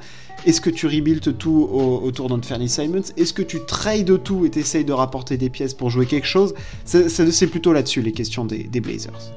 Est-ce 0.47 0.61
que 0.61 0.71
tu 0.71 0.87
rebuilds 0.87 1.37
tout 1.37 1.69
autour 1.73 2.29
d'Anthony 2.29 2.69
Simons? 2.69 3.03
Est-ce 3.17 3.33
que 3.33 3.43
tu 3.43 3.61
trades 3.67 4.23
tout 4.23 4.45
et 4.45 4.51
t'essayes 4.51 4.85
de 4.85 4.93
rapporter 4.93 5.37
des 5.37 5.51
pièces 5.51 5.75
pour 5.75 5.91
jouer 5.91 6.07
quelque 6.07 6.27
chose? 6.27 6.55
C'est 6.85 7.47
plutôt 7.49 7.73
là-dessus 7.73 8.03
les 8.03 8.13
questions 8.13 8.45
des 8.45 8.81
Blazers. 8.81 9.33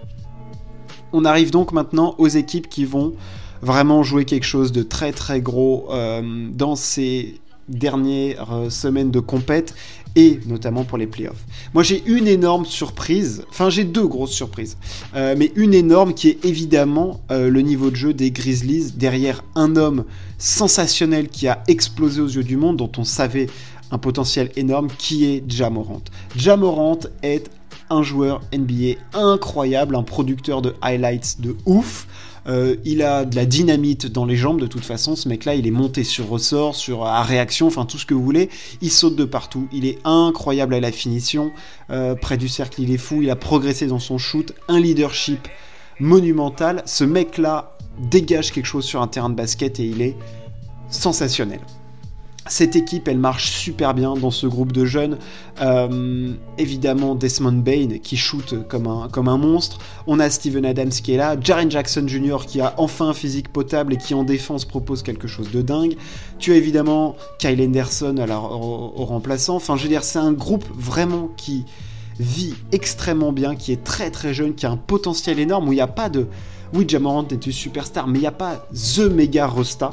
On 1.13 1.25
arrive 1.25 1.51
donc 1.51 1.71
maintenant 1.71 2.15
aux 2.17 2.27
équipes 2.27 2.69
qui 2.69 2.85
vont 2.85 3.13
vraiment 3.61 4.03
jouer 4.03 4.25
quelque 4.25 4.45
chose 4.45 4.71
de 4.71 4.83
très 4.83 5.11
très 5.11 5.41
gros 5.41 5.87
euh, 5.91 6.47
dans 6.51 6.75
ces 6.75 7.39
dernières 7.69 8.51
euh, 8.53 8.69
semaines 8.69 9.11
de 9.11 9.19
compète 9.19 9.75
et 10.15 10.39
notamment 10.45 10.83
pour 10.83 10.97
les 10.97 11.07
playoffs. 11.07 11.45
Moi 11.73 11.83
j'ai 11.83 12.03
une 12.05 12.27
énorme 12.27 12.65
surprise, 12.65 13.45
enfin 13.49 13.69
j'ai 13.69 13.85
deux 13.85 14.07
grosses 14.07 14.31
surprises, 14.31 14.77
euh, 15.15 15.35
mais 15.37 15.51
une 15.55 15.73
énorme 15.73 16.13
qui 16.13 16.29
est 16.29 16.43
évidemment 16.43 17.21
le 17.29 17.61
niveau 17.61 17.89
de 17.89 17.95
jeu 17.95 18.13
des 18.13 18.31
Grizzlies 18.31 18.91
derrière 18.91 19.41
un 19.55 19.77
homme 19.77 20.03
sensationnel 20.37 21.29
qui 21.29 21.47
a 21.47 21.63
explosé 21.67 22.19
aux 22.19 22.27
yeux 22.27 22.43
du 22.43 22.57
monde, 22.57 22.77
dont 22.77 22.91
on 22.97 23.05
savait 23.05 23.47
un 23.91 23.97
potentiel 23.97 24.51
énorme, 24.55 24.87
qui 24.97 25.25
est 25.25 25.49
Jamorant. 25.49 26.01
Jamorant 26.35 26.99
est 27.23 27.49
un 27.91 28.03
joueur 28.03 28.41
NBA 28.53 28.99
incroyable, 29.13 29.95
un 29.95 30.03
producteur 30.03 30.61
de 30.61 30.75
highlights 30.81 31.41
de 31.41 31.55
ouf. 31.65 32.07
Euh, 32.47 32.75
il 32.85 33.03
a 33.03 33.23
de 33.23 33.35
la 33.35 33.45
dynamite 33.45 34.07
dans 34.07 34.25
les 34.25 34.35
jambes 34.35 34.59
de 34.59 34.65
toute 34.65 34.83
façon, 34.83 35.15
ce 35.15 35.29
mec 35.29 35.45
là 35.45 35.53
il 35.53 35.67
est 35.67 35.71
monté 35.71 36.03
sur 36.03 36.27
ressort, 36.27 36.75
sur 36.75 37.05
à 37.05 37.21
réaction, 37.21 37.67
enfin 37.67 37.85
tout 37.85 37.99
ce 37.99 38.07
que 38.07 38.15
vous 38.15 38.23
voulez, 38.23 38.49
il 38.81 38.89
saute 38.89 39.15
de 39.15 39.25
partout, 39.25 39.67
il 39.71 39.85
est 39.85 39.99
incroyable 40.05 40.73
à 40.73 40.79
la 40.79 40.91
finition, 40.91 41.51
euh, 41.91 42.15
près 42.15 42.37
du 42.37 42.49
cercle 42.49 42.81
il 42.81 42.91
est 42.91 42.97
fou, 42.97 43.21
il 43.21 43.29
a 43.29 43.35
progressé 43.35 43.85
dans 43.85 43.99
son 43.99 44.17
shoot, 44.17 44.55
un 44.69 44.79
leadership 44.79 45.47
monumental, 45.99 46.81
ce 46.87 47.03
mec 47.03 47.37
là 47.37 47.77
dégage 48.09 48.51
quelque 48.51 48.65
chose 48.65 48.85
sur 48.85 49.03
un 49.03 49.07
terrain 49.07 49.29
de 49.29 49.35
basket 49.35 49.79
et 49.79 49.85
il 49.85 50.01
est 50.01 50.15
sensationnel. 50.89 51.59
Cette 52.47 52.75
équipe, 52.75 53.07
elle 53.07 53.19
marche 53.19 53.51
super 53.51 53.93
bien 53.93 54.15
dans 54.15 54.31
ce 54.31 54.47
groupe 54.47 54.71
de 54.71 54.83
jeunes. 54.83 55.17
Euh, 55.61 56.33
évidemment, 56.57 57.13
Desmond 57.13 57.51
Bain 57.51 57.99
qui 58.01 58.17
shoot 58.17 58.67
comme 58.67 58.87
un, 58.87 59.37
monstre. 59.37 59.77
On 60.07 60.19
a 60.19 60.29
Steven 60.29 60.65
Adams 60.65 60.89
qui 60.89 61.13
est 61.13 61.17
là. 61.17 61.35
Jaren 61.39 61.69
Jackson 61.69 62.07
Jr. 62.07 62.37
qui 62.47 62.59
a 62.59 62.73
enfin 62.77 63.09
un 63.09 63.13
physique 63.13 63.49
potable 63.49 63.93
et 63.93 63.97
qui 63.97 64.15
en 64.15 64.23
défense 64.23 64.65
propose 64.65 65.03
quelque 65.03 65.27
chose 65.27 65.51
de 65.51 65.61
dingue. 65.61 65.95
Tu 66.39 66.51
as 66.53 66.55
évidemment 66.55 67.15
Kyle 67.37 67.61
Henderson 67.61 68.17
alors, 68.17 68.51
au, 68.51 69.05
remplaçant. 69.05 69.55
Enfin, 69.55 69.77
je 69.77 69.83
veux 69.83 69.89
dire, 69.89 70.03
c'est 70.03 70.19
un 70.19 70.33
groupe 70.33 70.65
vraiment 70.75 71.29
qui 71.37 71.65
vit 72.19 72.55
extrêmement 72.71 73.33
bien, 73.33 73.55
qui 73.55 73.71
est 73.71 73.83
très 73.83 74.09
très 74.09 74.33
jeune, 74.33 74.55
qui 74.55 74.65
a 74.65 74.71
un 74.71 74.77
potentiel 74.77 75.39
énorme, 75.39 75.67
il 75.67 75.75
n'y 75.75 75.81
a 75.81 75.87
pas 75.87 76.09
de... 76.09 76.27
Oui, 76.73 76.85
Jamorant 76.87 77.27
est 77.27 77.45
une 77.45 77.51
superstar, 77.51 78.07
mais 78.07 78.19
il 78.19 78.21
n'y 78.21 78.27
a 78.27 78.31
pas 78.31 78.65
The 78.73 78.99
Mega 78.99 79.45
Rosta 79.45 79.91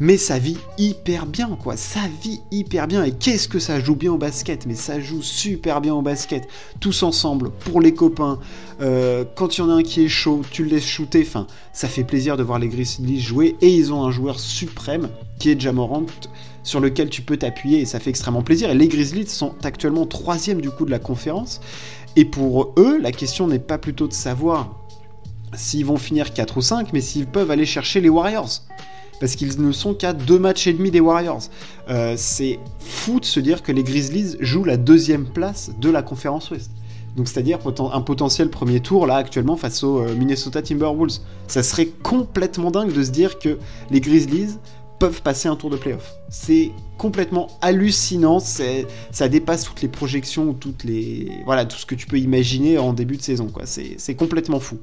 mais 0.00 0.16
ça 0.16 0.38
vit 0.38 0.58
hyper 0.78 1.26
bien, 1.26 1.58
quoi. 1.60 1.76
Ça 1.76 2.00
vit 2.22 2.40
hyper 2.50 2.86
bien. 2.86 3.02
Et 3.04 3.12
qu'est-ce 3.12 3.48
que 3.48 3.58
ça 3.58 3.80
joue 3.80 3.96
bien 3.96 4.12
au 4.12 4.18
basket? 4.18 4.66
Mais 4.66 4.74
ça 4.74 5.00
joue 5.00 5.22
super 5.22 5.80
bien 5.80 5.94
au 5.94 6.02
basket. 6.02 6.46
Tous 6.78 7.02
ensemble, 7.02 7.50
pour 7.50 7.80
les 7.80 7.92
copains. 7.94 8.38
Euh, 8.80 9.24
quand 9.34 9.56
il 9.56 9.60
y 9.60 9.64
en 9.64 9.70
a 9.70 9.74
un 9.74 9.82
qui 9.82 10.04
est 10.04 10.08
chaud, 10.08 10.42
tu 10.50 10.62
le 10.62 10.70
laisses 10.70 10.86
shooter. 10.86 11.24
Enfin, 11.26 11.48
ça 11.72 11.88
fait 11.88 12.04
plaisir 12.04 12.36
de 12.36 12.44
voir 12.44 12.60
les 12.60 12.68
Grizzlies 12.68 13.20
jouer. 13.20 13.56
Et 13.60 13.74
ils 13.74 13.92
ont 13.92 14.04
un 14.04 14.12
joueur 14.12 14.38
suprême, 14.38 15.08
qui 15.40 15.50
est 15.50 15.60
Jamorant, 15.60 16.06
sur 16.62 16.78
lequel 16.78 17.10
tu 17.10 17.22
peux 17.22 17.36
t'appuyer. 17.36 17.80
Et 17.80 17.84
ça 17.84 17.98
fait 17.98 18.10
extrêmement 18.10 18.42
plaisir. 18.42 18.70
Et 18.70 18.74
les 18.76 18.88
Grizzlies 18.88 19.26
sont 19.26 19.54
actuellement 19.64 20.06
troisième 20.06 20.60
du 20.60 20.70
coup 20.70 20.84
de 20.84 20.92
la 20.92 21.00
conférence. 21.00 21.60
Et 22.14 22.24
pour 22.24 22.72
eux, 22.76 22.98
la 23.00 23.10
question 23.10 23.48
n'est 23.48 23.58
pas 23.58 23.78
plutôt 23.78 24.06
de 24.06 24.12
savoir 24.12 24.76
s'ils 25.54 25.86
vont 25.86 25.96
finir 25.96 26.32
4 26.34 26.58
ou 26.58 26.62
5, 26.62 26.92
mais 26.92 27.00
s'ils 27.00 27.26
peuvent 27.26 27.50
aller 27.50 27.66
chercher 27.66 28.00
les 28.00 28.08
Warriors 28.08 28.62
parce 29.20 29.36
qu'ils 29.36 29.60
ne 29.60 29.72
sont 29.72 29.94
qu'à 29.94 30.12
deux 30.12 30.38
matchs 30.38 30.66
et 30.66 30.72
demi 30.72 30.90
des 30.90 31.00
Warriors. 31.00 31.42
Euh, 31.88 32.14
c'est 32.16 32.58
fou 32.80 33.20
de 33.20 33.24
se 33.24 33.40
dire 33.40 33.62
que 33.62 33.72
les 33.72 33.82
Grizzlies 33.82 34.36
jouent 34.40 34.64
la 34.64 34.76
deuxième 34.76 35.26
place 35.26 35.70
de 35.80 35.90
la 35.90 36.02
conférence 36.02 36.50
Ouest. 36.50 36.70
Donc 37.16 37.26
c'est-à-dire 37.26 37.58
un 37.92 38.00
potentiel 38.00 38.48
premier 38.48 38.80
tour 38.80 39.06
là 39.06 39.16
actuellement 39.16 39.56
face 39.56 39.82
aux 39.82 39.98
euh, 39.98 40.14
Minnesota 40.14 40.62
Timberwolves. 40.62 41.18
Ça 41.48 41.62
serait 41.62 41.88
complètement 42.02 42.70
dingue 42.70 42.92
de 42.92 43.02
se 43.02 43.10
dire 43.10 43.38
que 43.38 43.58
les 43.90 44.00
Grizzlies 44.00 44.56
peuvent 44.98 45.22
passer 45.22 45.48
un 45.48 45.56
tour 45.56 45.70
de 45.70 45.76
playoff. 45.76 46.12
C'est 46.28 46.72
complètement 46.96 47.48
hallucinant, 47.60 48.40
ça 48.40 49.28
dépasse 49.28 49.64
toutes 49.64 49.80
les 49.82 49.88
projections 49.88 50.48
ou 50.48 50.52
toutes 50.52 50.84
les 50.84 51.30
voilà 51.44 51.64
tout 51.64 51.76
ce 51.76 51.86
que 51.86 51.94
tu 51.94 52.06
peux 52.06 52.18
imaginer 52.18 52.78
en 52.78 52.92
début 52.92 53.16
de 53.16 53.22
saison. 53.22 53.50
C'est 53.64 54.14
complètement 54.14 54.60
fou. 54.60 54.78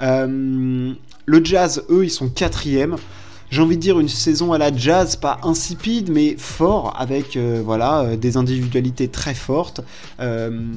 Euh, 0.00 0.92
le 1.26 1.44
Jazz, 1.44 1.84
eux, 1.90 2.04
ils 2.04 2.10
sont 2.10 2.28
quatrième 2.28 2.96
j'ai 3.52 3.60
envie 3.60 3.76
de 3.76 3.82
dire 3.82 4.00
une 4.00 4.08
saison 4.08 4.54
à 4.54 4.58
la 4.58 4.74
jazz, 4.74 5.14
pas 5.14 5.38
insipide, 5.42 6.10
mais 6.10 6.36
fort, 6.38 6.96
avec 6.98 7.36
euh, 7.36 7.60
voilà, 7.62 8.00
euh, 8.00 8.16
des 8.16 8.38
individualités 8.38 9.08
très 9.08 9.34
fortes. 9.34 9.82
Euh, 10.20 10.72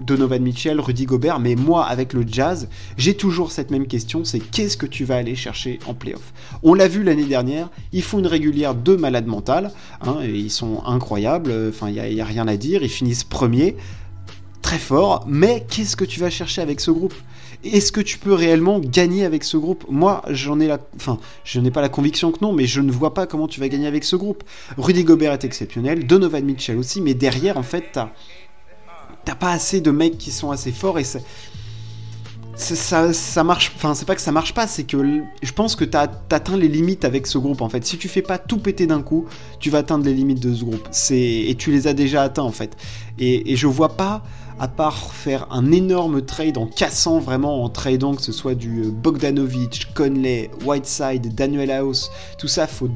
Donovan 0.00 0.42
Mitchell, 0.42 0.80
Rudy 0.80 1.04
Gobert, 1.04 1.38
mais 1.38 1.54
moi 1.54 1.84
avec 1.84 2.14
le 2.14 2.24
jazz, 2.26 2.68
j'ai 2.96 3.14
toujours 3.14 3.52
cette 3.52 3.70
même 3.70 3.86
question, 3.86 4.24
c'est 4.24 4.40
qu'est-ce 4.40 4.78
que 4.78 4.86
tu 4.86 5.04
vas 5.04 5.16
aller 5.16 5.36
chercher 5.36 5.78
en 5.86 5.92
playoff? 5.92 6.32
On 6.62 6.72
l'a 6.72 6.88
vu 6.88 7.04
l'année 7.04 7.26
dernière, 7.26 7.68
ils 7.92 8.02
font 8.02 8.18
une 8.18 8.26
régulière 8.26 8.74
de 8.74 8.96
malades 8.96 9.26
mentales, 9.26 9.70
hein, 10.00 10.16
ils 10.24 10.50
sont 10.50 10.82
incroyables, 10.84 11.52
enfin 11.68 11.90
il 11.90 12.14
n'y 12.14 12.20
a, 12.20 12.24
a, 12.24 12.26
rien 12.26 12.48
à 12.48 12.56
dire, 12.56 12.82
ils 12.82 12.88
finissent 12.88 13.22
premier, 13.22 13.76
très 14.62 14.78
fort, 14.78 15.24
mais 15.28 15.64
qu'est-ce 15.70 15.94
que 15.94 16.04
tu 16.06 16.20
vas 16.20 16.30
chercher 16.30 16.62
avec 16.62 16.80
ce 16.80 16.90
groupe? 16.90 17.14
Est-ce 17.62 17.92
que 17.92 18.00
tu 18.00 18.18
peux 18.18 18.32
réellement 18.32 18.80
gagner 18.80 19.24
avec 19.24 19.44
ce 19.44 19.56
groupe? 19.56 19.84
Moi, 19.88 20.22
j'en 20.30 20.60
ai 20.60 20.66
la, 20.66 20.78
enfin, 20.96 21.18
je 21.44 21.60
n'ai 21.60 21.70
pas 21.70 21.80
la 21.80 21.88
conviction 21.88 22.32
que 22.32 22.38
non, 22.42 22.52
mais 22.52 22.66
je 22.66 22.80
ne 22.80 22.92
vois 22.92 23.14
pas 23.14 23.26
comment 23.26 23.48
tu 23.48 23.60
vas 23.60 23.68
gagner 23.68 23.86
avec 23.86 24.04
ce 24.04 24.16
groupe. 24.16 24.44
Rudy 24.76 25.04
Gobert 25.04 25.32
est 25.32 25.44
exceptionnel, 25.44 26.06
Donovan 26.06 26.44
Mitchell 26.44 26.76
aussi, 26.78 27.00
mais 27.00 27.14
derrière, 27.14 27.56
en 27.56 27.62
fait, 27.62 27.84
t'as, 27.92 29.34
pas 29.34 29.52
assez 29.52 29.80
de 29.80 29.90
mecs 29.90 30.18
qui 30.18 30.30
sont 30.30 30.50
assez 30.50 30.72
forts 30.72 30.98
et 30.98 31.04
ça, 31.04 31.20
ça, 33.12 33.44
marche. 33.44 33.72
Enfin, 33.76 33.94
c'est 33.94 34.04
pas 34.04 34.14
que 34.14 34.20
ça 34.20 34.32
marche 34.32 34.54
pas, 34.54 34.66
c'est 34.66 34.84
que 34.84 35.22
je 35.42 35.52
pense 35.52 35.74
que 35.76 35.84
t'as 35.84 36.08
atteint 36.30 36.56
les 36.56 36.68
limites 36.68 37.04
avec 37.04 37.26
ce 37.26 37.38
groupe 37.38 37.62
en 37.62 37.68
fait. 37.68 37.84
Si 37.84 37.98
tu 37.98 38.08
fais 38.08 38.22
pas 38.22 38.38
tout 38.38 38.58
péter 38.58 38.86
d'un 38.86 39.02
coup, 39.02 39.26
tu 39.58 39.70
vas 39.70 39.78
atteindre 39.78 40.04
les 40.04 40.14
limites 40.14 40.40
de 40.40 40.54
ce 40.54 40.64
groupe. 40.64 40.88
Et 41.10 41.54
tu 41.58 41.70
les 41.70 41.86
as 41.86 41.94
déjà 41.94 42.22
atteints 42.22 42.42
en 42.42 42.52
fait. 42.52 42.76
Et, 43.18 43.52
et 43.52 43.56
je 43.56 43.66
vois 43.66 43.96
pas 43.96 44.22
à 44.58 44.68
part 44.68 45.12
faire 45.12 45.46
un 45.50 45.72
énorme 45.72 46.22
trade 46.22 46.58
en 46.58 46.66
cassant 46.66 47.18
vraiment, 47.18 47.64
en 47.64 47.68
tradant 47.68 48.14
que 48.14 48.22
ce 48.22 48.32
soit 48.32 48.54
du 48.54 48.82
euh, 48.82 48.90
Bogdanovic, 48.90 49.88
Conley, 49.94 50.50
Whiteside, 50.64 51.34
Daniel 51.34 51.70
House, 51.70 52.10
tout 52.38 52.48
ça, 52.48 52.66
faut 52.66 52.88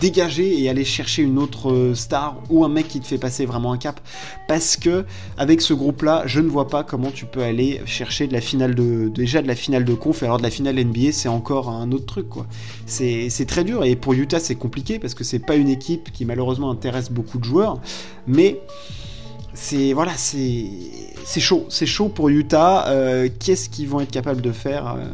dégager 0.00 0.60
et 0.60 0.68
aller 0.68 0.84
chercher 0.84 1.22
une 1.22 1.38
autre 1.38 1.70
euh, 1.70 1.94
star 1.94 2.36
ou 2.48 2.64
un 2.64 2.68
mec 2.68 2.88
qui 2.88 3.00
te 3.00 3.06
fait 3.06 3.18
passer 3.18 3.44
vraiment 3.44 3.72
un 3.72 3.78
cap. 3.78 4.00
Parce 4.48 4.76
que 4.76 5.04
avec 5.36 5.60
ce 5.60 5.74
groupe 5.74 6.02
là 6.02 6.22
je 6.26 6.40
ne 6.40 6.48
vois 6.48 6.68
pas 6.68 6.82
comment 6.82 7.10
tu 7.10 7.26
peux 7.26 7.42
aller 7.42 7.80
chercher 7.84 8.26
de 8.26 8.32
la 8.32 8.40
finale 8.40 8.74
de 8.74 9.08
déjà 9.08 9.42
de 9.42 9.46
la 9.46 9.54
finale 9.54 9.84
de 9.84 9.94
conf 9.94 10.22
et 10.22 10.26
alors 10.26 10.38
de 10.38 10.42
la 10.42 10.50
finale 10.50 10.82
NBA 10.82 11.12
c'est 11.12 11.28
encore 11.28 11.68
un 11.68 11.92
autre 11.92 12.06
truc 12.06 12.28
quoi. 12.28 12.46
C'est 12.86 13.46
très 13.46 13.64
dur 13.64 13.84
et 13.84 13.94
pour 13.94 14.14
Utah 14.14 14.40
c'est 14.40 14.56
compliqué 14.56 14.98
parce 14.98 15.14
que 15.14 15.22
c'est 15.22 15.38
pas 15.38 15.56
une 15.56 15.68
équipe 15.68 16.10
qui 16.12 16.24
malheureusement 16.24 16.70
intéresse 16.70 17.10
beaucoup 17.10 17.38
de 17.38 17.44
joueurs. 17.44 17.78
Mais 18.26 18.60
c'est 19.54 19.92
voilà, 19.92 20.12
c'est 20.16 20.64
c'est 21.24 21.40
chaud, 21.40 21.66
c'est 21.68 21.86
chaud 21.86 22.08
pour 22.08 22.28
Utah. 22.28 22.88
Euh, 22.88 23.28
qu'est-ce 23.38 23.68
qu'ils 23.68 23.88
vont 23.88 24.00
être 24.00 24.10
capables 24.10 24.40
de 24.40 24.52
faire 24.52 24.96
euh, 24.96 25.04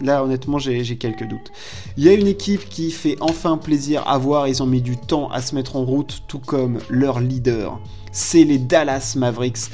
Là, 0.00 0.24
honnêtement, 0.24 0.58
j'ai 0.58 0.96
quelques 0.96 1.26
doutes. 1.26 1.52
Il 1.96 2.04
y 2.04 2.08
a 2.08 2.12
une 2.12 2.26
équipe 2.26 2.68
qui 2.68 2.90
fait 2.90 3.16
enfin 3.20 3.56
plaisir 3.56 4.06
à 4.06 4.18
voir. 4.18 4.48
Ils 4.48 4.62
ont 4.62 4.66
mis 4.66 4.82
du 4.82 4.96
temps 4.96 5.28
à 5.30 5.40
se 5.40 5.54
mettre 5.54 5.76
en 5.76 5.84
route, 5.84 6.22
tout 6.26 6.40
comme 6.40 6.78
leur 6.90 7.20
leader. 7.20 7.80
C'est 8.10 8.44
les 8.44 8.58
Dallas 8.58 9.14
Mavericks 9.16 9.70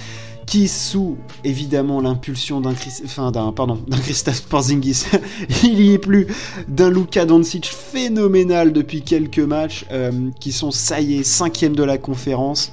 qui 0.47 0.67
sous 0.67 1.17
évidemment 1.45 2.01
l'impulsion 2.01 2.61
d'un 2.61 2.75
pardon 3.53 3.79
Christophe 4.03 4.43
Porzingis 4.43 5.05
il 5.63 5.81
y 5.81 5.93
est 5.93 5.99
plus 5.99 6.27
d'un 6.67 6.91
Luka 6.91 7.25
Doncic 7.25 7.67
phénoménal 7.67 8.73
depuis 8.73 9.03
quelques 9.03 9.39
matchs 9.39 9.85
euh, 9.93 10.11
qui 10.41 10.51
sont 10.51 10.73
ça 10.73 11.01
y 11.01 11.19
est 11.19 11.23
cinquième 11.23 11.77
de 11.77 11.85
la 11.85 11.99
conférence 11.99 12.73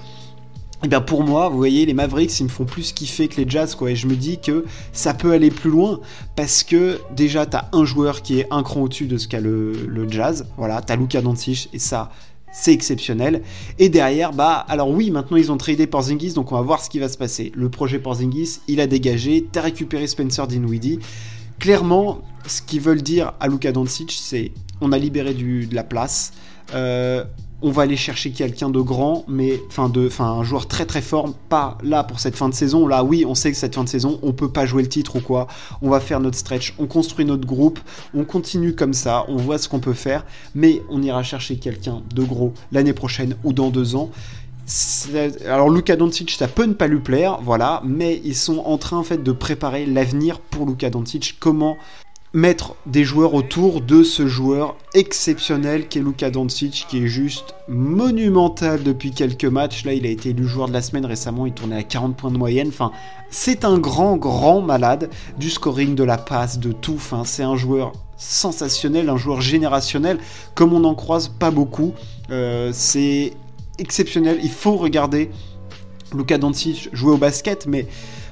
et 0.77 0.85
eh 0.85 0.89
bien 0.89 1.01
pour 1.01 1.23
moi, 1.23 1.49
vous 1.49 1.57
voyez, 1.57 1.87
les 1.87 1.95
Mavericks, 1.95 2.39
ils 2.39 2.43
me 2.43 2.49
font 2.49 2.65
plus 2.65 2.91
kiffer 2.91 3.27
que 3.27 3.41
les 3.41 3.49
Jazz, 3.49 3.73
quoi. 3.73 3.89
Et 3.89 3.95
je 3.95 4.05
me 4.05 4.15
dis 4.15 4.37
que 4.37 4.63
ça 4.93 5.15
peut 5.15 5.31
aller 5.31 5.49
plus 5.49 5.71
loin 5.71 5.99
parce 6.35 6.63
que 6.63 6.99
déjà, 7.15 7.47
t'as 7.47 7.65
un 7.73 7.83
joueur 7.83 8.21
qui 8.21 8.39
est 8.39 8.47
un 8.51 8.61
cran 8.61 8.81
au-dessus 8.81 9.07
de 9.07 9.17
ce 9.17 9.27
qu'a 9.27 9.39
le, 9.39 9.73
Jazz. 10.07 10.45
Voilà, 10.55 10.83
t'as 10.83 10.95
Luka 10.95 11.23
Doncic 11.23 11.67
et 11.73 11.79
ça, 11.79 12.11
c'est 12.51 12.73
exceptionnel. 12.73 13.41
Et 13.79 13.89
derrière, 13.89 14.33
bah, 14.33 14.63
alors 14.69 14.91
oui, 14.91 15.09
maintenant 15.09 15.37
ils 15.37 15.51
ont 15.51 15.57
tradé 15.57 15.87
Porzingis, 15.87 16.33
donc 16.33 16.51
on 16.51 16.55
va 16.55 16.61
voir 16.61 16.83
ce 16.83 16.91
qui 16.91 16.99
va 16.99 17.09
se 17.09 17.17
passer. 17.17 17.51
Le 17.55 17.69
projet 17.69 17.97
Porzingis, 17.97 18.59
il 18.67 18.79
a 18.79 18.85
dégagé, 18.85 19.47
t'as 19.51 19.61
récupéré 19.61 20.05
Spencer 20.05 20.45
Dinwiddie. 20.45 20.99
Clairement, 21.57 22.19
ce 22.45 22.61
qu'ils 22.61 22.81
veulent 22.81 23.01
dire 23.01 23.33
à 23.39 23.47
Luka 23.47 23.71
Doncic, 23.71 24.11
c'est 24.11 24.51
on 24.79 24.91
a 24.91 24.99
libéré 24.99 25.33
de 25.33 25.73
la 25.73 25.83
place. 25.83 26.33
Euh, 26.75 27.23
on 27.61 27.71
va 27.71 27.83
aller 27.83 27.97
chercher 27.97 28.31
quelqu'un 28.31 28.69
de 28.69 28.79
grand, 28.79 29.25
mais 29.27 29.59
enfin 29.67 29.89
de, 29.89 30.07
enfin 30.07 30.25
un 30.25 30.43
joueur 30.43 30.67
très 30.67 30.85
très 30.85 31.01
fort, 31.01 31.33
pas 31.49 31.77
là 31.83 32.03
pour 32.03 32.19
cette 32.19 32.35
fin 32.35 32.49
de 32.49 32.53
saison. 32.53 32.87
Là, 32.87 33.03
oui, 33.03 33.25
on 33.25 33.35
sait 33.35 33.51
que 33.51 33.57
cette 33.57 33.75
fin 33.75 33.83
de 33.83 33.89
saison, 33.89 34.19
on 34.21 34.31
peut 34.31 34.51
pas 34.51 34.65
jouer 34.65 34.83
le 34.83 34.89
titre 34.89 35.15
ou 35.15 35.21
quoi. 35.21 35.47
On 35.81 35.89
va 35.89 35.99
faire 35.99 36.19
notre 36.19 36.37
stretch, 36.37 36.75
on 36.77 36.85
construit 36.85 37.25
notre 37.25 37.47
groupe, 37.47 37.79
on 38.13 38.25
continue 38.25 38.75
comme 38.75 38.93
ça, 38.93 39.25
on 39.27 39.37
voit 39.37 39.57
ce 39.57 39.67
qu'on 39.69 39.79
peut 39.79 39.93
faire, 39.93 40.25
mais 40.53 40.83
on 40.89 41.01
ira 41.01 41.23
chercher 41.23 41.57
quelqu'un 41.57 42.03
de 42.13 42.23
gros 42.23 42.53
l'année 42.71 42.93
prochaine 42.93 43.35
ou 43.43 43.53
dans 43.53 43.69
deux 43.69 43.95
ans. 43.95 44.11
Alors 45.45 45.69
Luka 45.69 45.95
Doncic, 45.95 46.31
ça 46.31 46.49
peut 46.49 46.65
ne 46.65 46.73
pas 46.73 46.87
lui 46.87 46.99
plaire, 46.99 47.39
voilà, 47.41 47.81
mais 47.85 48.21
ils 48.25 48.35
sont 48.35 48.59
en 48.59 48.77
train 48.77 48.97
en 48.97 49.03
fait 49.03 49.23
de 49.23 49.31
préparer 49.31 49.85
l'avenir 49.85 50.39
pour 50.39 50.65
Luka 50.65 50.89
Doncic. 50.89 51.37
Comment 51.39 51.77
mettre 52.33 52.75
des 52.85 53.03
joueurs 53.03 53.33
autour 53.33 53.81
de 53.81 54.03
ce 54.03 54.27
joueur 54.27 54.75
exceptionnel 54.93 55.87
qu'est 55.87 56.01
Luka 56.01 56.29
Doncic, 56.29 56.85
qui 56.89 57.03
est 57.03 57.07
juste 57.07 57.55
monumental 57.67 58.83
depuis 58.83 59.11
quelques 59.11 59.45
matchs. 59.45 59.85
Là, 59.85 59.93
il 59.93 60.05
a 60.05 60.09
été 60.09 60.29
élu 60.29 60.45
joueur 60.45 60.67
de 60.67 60.73
la 60.73 60.81
semaine 60.81 61.05
récemment, 61.05 61.45
il 61.45 61.53
tournait 61.53 61.77
à 61.77 61.83
40 61.83 62.15
points 62.17 62.31
de 62.31 62.37
moyenne. 62.37 62.71
C'est 63.29 63.65
un 63.65 63.77
grand, 63.77 64.17
grand 64.17 64.61
malade 64.61 65.09
du 65.39 65.49
scoring, 65.49 65.95
de 65.95 66.03
la 66.03 66.17
passe, 66.17 66.59
de 66.59 66.71
tout. 66.71 66.99
C'est 67.23 67.43
un 67.43 67.55
joueur 67.55 67.93
sensationnel, 68.17 69.09
un 69.09 69.17
joueur 69.17 69.41
générationnel, 69.41 70.17
comme 70.53 70.73
on 70.73 70.81
n'en 70.81 70.95
croise 70.95 71.29
pas 71.29 71.51
beaucoup. 71.51 71.93
Euh, 72.29 72.71
c'est 72.73 73.33
exceptionnel, 73.79 74.39
il 74.43 74.49
faut 74.49 74.75
regarder 74.75 75.29
Luka 76.15 76.37
Doncic 76.37 76.89
jouer 76.93 77.13
au 77.13 77.17
basket, 77.17 77.67
mais 77.67 77.87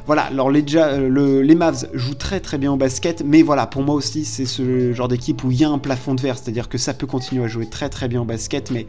voilà, 0.06 0.24
alors 0.24 0.52
les, 0.52 0.64
euh, 0.76 1.42
les 1.42 1.56
Mavs 1.56 1.90
jouent 1.94 2.16
très 2.16 2.40
très 2.40 2.58
bien 2.58 2.72
au 2.72 2.78
basket, 2.78 3.24
mais 3.26 3.42
voilà, 3.42 3.66
pour 3.66 3.82
moi 3.82 3.96
aussi, 3.96 4.24
c'est 4.24 4.46
ce 4.46 4.94
genre 4.94 5.08
d'équipe 5.08 5.44
où 5.44 5.52
il 5.52 5.60
y 5.60 5.64
a 5.64 5.70
un 5.70 5.80
plafond 5.80 6.14
de 6.14 6.22
verre, 6.22 6.38
c'est-à-dire 6.38 6.70
que 6.70 6.78
ça 6.78 6.94
peut 6.94 7.08
continuer 7.08 7.44
à 7.44 7.48
jouer 7.48 7.68
très 7.68 7.90
très 7.90 8.08
bien 8.08 8.22
au 8.22 8.26
basket, 8.26 8.70
mais 8.70 8.86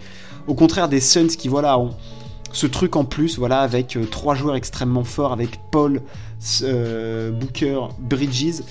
au 0.47 0.55
contraire 0.55 0.89
des 0.89 1.01
Suns 1.01 1.29
qui, 1.29 1.49
voilà, 1.49 1.79
ont 1.79 1.95
ce 2.53 2.67
truc 2.67 2.97
en 2.97 3.05
plus, 3.05 3.39
voilà, 3.39 3.61
avec 3.61 3.97
euh, 3.97 4.05
trois 4.05 4.35
joueurs 4.35 4.57
extrêmement 4.57 5.05
forts, 5.05 5.33
avec 5.33 5.59
Paul, 5.71 6.03
euh, 6.63 7.31
Booker, 7.31 7.81
Bridges, 7.99 8.63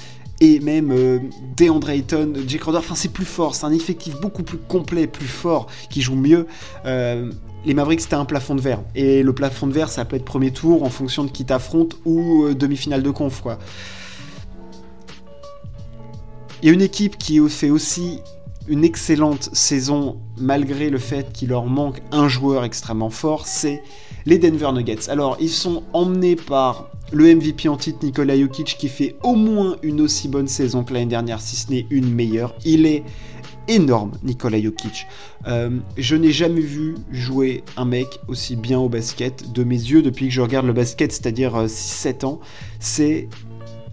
et 0.42 0.60
même 0.60 0.92
euh, 0.92 1.20
DeAndre 1.56 1.90
Ayton, 1.90 2.34
Jake 2.48 2.62
Crowder, 2.62 2.80
c'est 2.96 3.12
plus 3.12 3.26
fort, 3.26 3.56
c'est 3.56 3.66
un 3.66 3.72
effectif 3.72 4.20
beaucoup 4.20 4.44
plus 4.44 4.58
complet, 4.58 5.08
plus 5.08 5.28
fort, 5.28 5.68
qui 5.90 6.02
joue 6.02 6.16
mieux. 6.16 6.48
Euh, 6.86 7.32
les 7.66 7.74
Mavericks 7.74 8.02
c'était 8.02 8.16
un 8.16 8.26
plafond 8.26 8.56
de 8.56 8.62
verre, 8.62 8.82
et 8.96 9.24
le 9.24 9.34
plafond 9.34 9.68
de 9.68 9.74
verre 9.74 9.90
ça 9.90 10.06
peut 10.06 10.16
être 10.16 10.26
premier 10.26 10.52
tour 10.52 10.84
en 10.84 10.90
fonction 10.90 11.24
de 11.24 11.30
qui 11.30 11.46
t'affronte 11.46 11.98
ou 12.06 12.44
euh, 12.44 12.54
demi-finale 12.54 13.02
de 13.02 13.10
conf. 13.10 13.42
Il 16.62 16.68
y 16.68 16.70
a 16.70 16.74
une 16.74 16.82
équipe 16.82 17.18
qui 17.18 17.40
fait 17.50 17.70
aussi 17.70 18.22
une 18.68 18.84
excellente 18.84 19.50
saison 19.54 20.18
malgré 20.38 20.90
le 20.90 20.98
fait 20.98 21.32
qu'il 21.32 21.50
leur 21.50 21.66
manque 21.66 22.02
un 22.12 22.28
joueur 22.28 22.64
extrêmement 22.64 23.10
fort, 23.10 23.46
c'est 23.46 23.84
les 24.26 24.38
Denver 24.38 24.72
Nuggets. 24.74 25.10
Alors 25.10 25.38
ils 25.40 25.50
sont 25.50 25.84
emmenés 25.94 26.36
par 26.36 26.90
le 27.12 27.36
MVP 27.36 27.70
en 27.70 27.78
titre 27.78 28.00
Nikola 28.04 28.38
Jokic 28.38 28.78
qui 28.80 28.90
fait 28.90 29.16
au 29.24 29.36
moins 29.36 29.78
une 29.84 30.02
aussi 30.02 30.28
bonne 30.28 30.48
saison 30.48 30.84
que 30.84 30.94
l'année 30.94 31.06
dernière, 31.06 31.40
si 31.40 31.56
ce 31.56 31.70
n'est 31.70 31.86
une 31.90 32.12
meilleure. 32.12 32.56
Il 32.66 32.86
est 32.86 33.04
énorme, 33.68 34.12
Nikola 34.24 34.62
Jokic. 34.62 35.08
Euh, 35.48 35.70
je 35.98 36.16
n'ai 36.16 36.32
jamais 36.32 36.62
vu 36.62 36.96
jouer 37.12 37.64
un 37.78 37.86
mec 37.86 38.20
aussi 38.28 38.56
bien 38.56 38.80
au 38.80 38.90
basket 38.90 39.52
de 39.52 39.64
mes 39.64 39.76
yeux 39.76 40.02
depuis 40.02 40.28
que 40.28 40.34
je 40.34 40.42
regarde 40.42 40.66
le 40.66 40.74
basket, 40.74 41.12
c'est-à-dire 41.12 41.66
6-7 41.66 42.08
euh, 42.24 42.28
ans. 42.28 42.40
C'est 42.80 43.28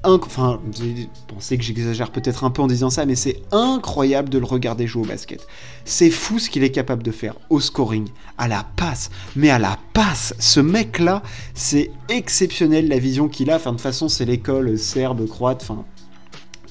enfin, 0.04 0.60
vous 0.64 1.06
pensez 1.28 1.56
que 1.56 1.64
j'exagère 1.64 2.10
peut-être 2.10 2.44
un 2.44 2.50
peu 2.50 2.62
en 2.62 2.66
disant 2.66 2.90
ça, 2.90 3.06
mais 3.06 3.14
c'est 3.14 3.42
incroyable 3.52 4.28
de 4.28 4.38
le 4.38 4.44
regarder 4.44 4.86
jouer 4.86 5.02
au 5.02 5.06
basket. 5.06 5.46
C'est 5.84 6.10
fou 6.10 6.38
ce 6.38 6.50
qu'il 6.50 6.64
est 6.64 6.70
capable 6.70 7.02
de 7.02 7.10
faire 7.10 7.34
au 7.50 7.60
scoring, 7.60 8.08
à 8.38 8.48
la 8.48 8.64
passe, 8.76 9.10
mais 9.36 9.50
à 9.50 9.58
la 9.58 9.78
passe, 9.92 10.34
ce 10.38 10.60
mec-là, 10.60 11.22
c'est 11.54 11.90
exceptionnel 12.08 12.88
la 12.88 12.98
vision 12.98 13.28
qu'il 13.28 13.50
a. 13.50 13.56
Enfin, 13.56 13.70
de 13.70 13.76
toute 13.76 13.82
façon, 13.82 14.08
c'est 14.08 14.24
l'école 14.24 14.78
serbe, 14.78 15.26
croate, 15.28 15.62
enfin, 15.62 15.84